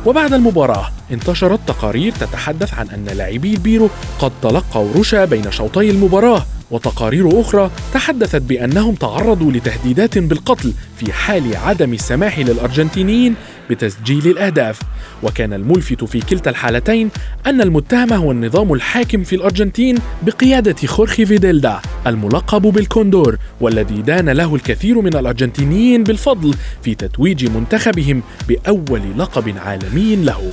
وبعد 0.05 0.33
المباراة 0.33 0.89
انتشرت 1.11 1.59
تقارير 1.67 2.11
تتحدث 2.11 2.73
عن 2.73 2.89
أن 2.89 3.05
لاعبي 3.05 3.53
البيرو 3.53 3.89
قد 4.19 4.31
تلقوا 4.41 4.93
رشا 4.95 5.25
بين 5.25 5.51
شوطي 5.51 5.89
المباراة 5.89 6.45
وتقارير 6.71 7.41
أخرى 7.41 7.71
تحدثت 7.93 8.41
بأنهم 8.41 8.95
تعرضوا 8.95 9.51
لتهديدات 9.51 10.17
بالقتل 10.17 10.73
في 10.97 11.13
حال 11.13 11.55
عدم 11.55 11.93
السماح 11.93 12.39
للأرجنتينيين 12.39 13.35
بتسجيل 13.69 14.27
الأهداف. 14.27 14.79
وكان 15.23 15.53
الملفت 15.53 16.03
في 16.03 16.19
كلتا 16.19 16.49
الحالتين 16.49 17.09
أن 17.47 17.61
المتهم 17.61 18.13
هو 18.13 18.31
النظام 18.31 18.73
الحاكم 18.73 19.23
في 19.23 19.35
الأرجنتين 19.35 19.97
بقيادة 20.23 20.87
خورخي 20.87 21.25
فيديلدا 21.25 21.79
الملقب 22.07 22.61
بالكوندور 22.61 23.37
والذي 23.61 24.01
دان 24.01 24.29
له 24.29 24.55
الكثير 24.55 25.01
من 25.01 25.15
الأرجنتينيين 25.15 26.03
بالفضل 26.03 26.53
في 26.83 26.95
تتويج 26.95 27.49
منتخبهم 27.49 28.23
بأول 28.47 29.01
لقب 29.17 29.53
عالمي 29.65 30.15
له. 30.15 30.51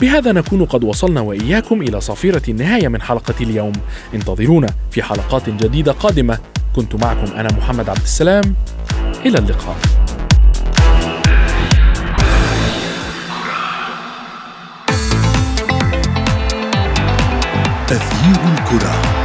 بهذا 0.00 0.32
نكون 0.32 0.64
قد 0.64 0.84
وصلنا 0.84 1.20
وإياكم 1.20 1.82
إلى 1.82 2.00
صافره 2.00 2.42
النهاية 2.50 2.88
من 2.88 3.02
حلقة 3.02 3.34
اليوم. 3.40 3.72
انتظرونا 4.14 4.68
في 4.90 5.02
حلقات 5.02 5.50
جديدة 5.50 5.92
قادمة. 5.92 6.38
كنت 6.76 6.94
معكم 6.94 7.32
أنا 7.32 7.48
محمد 7.52 7.88
عبد 7.88 8.02
السلام. 8.02 8.54
إلى 9.26 9.38
اللقاء. 9.38 9.76
تغيير 17.88 18.58
الكرة. 18.58 19.17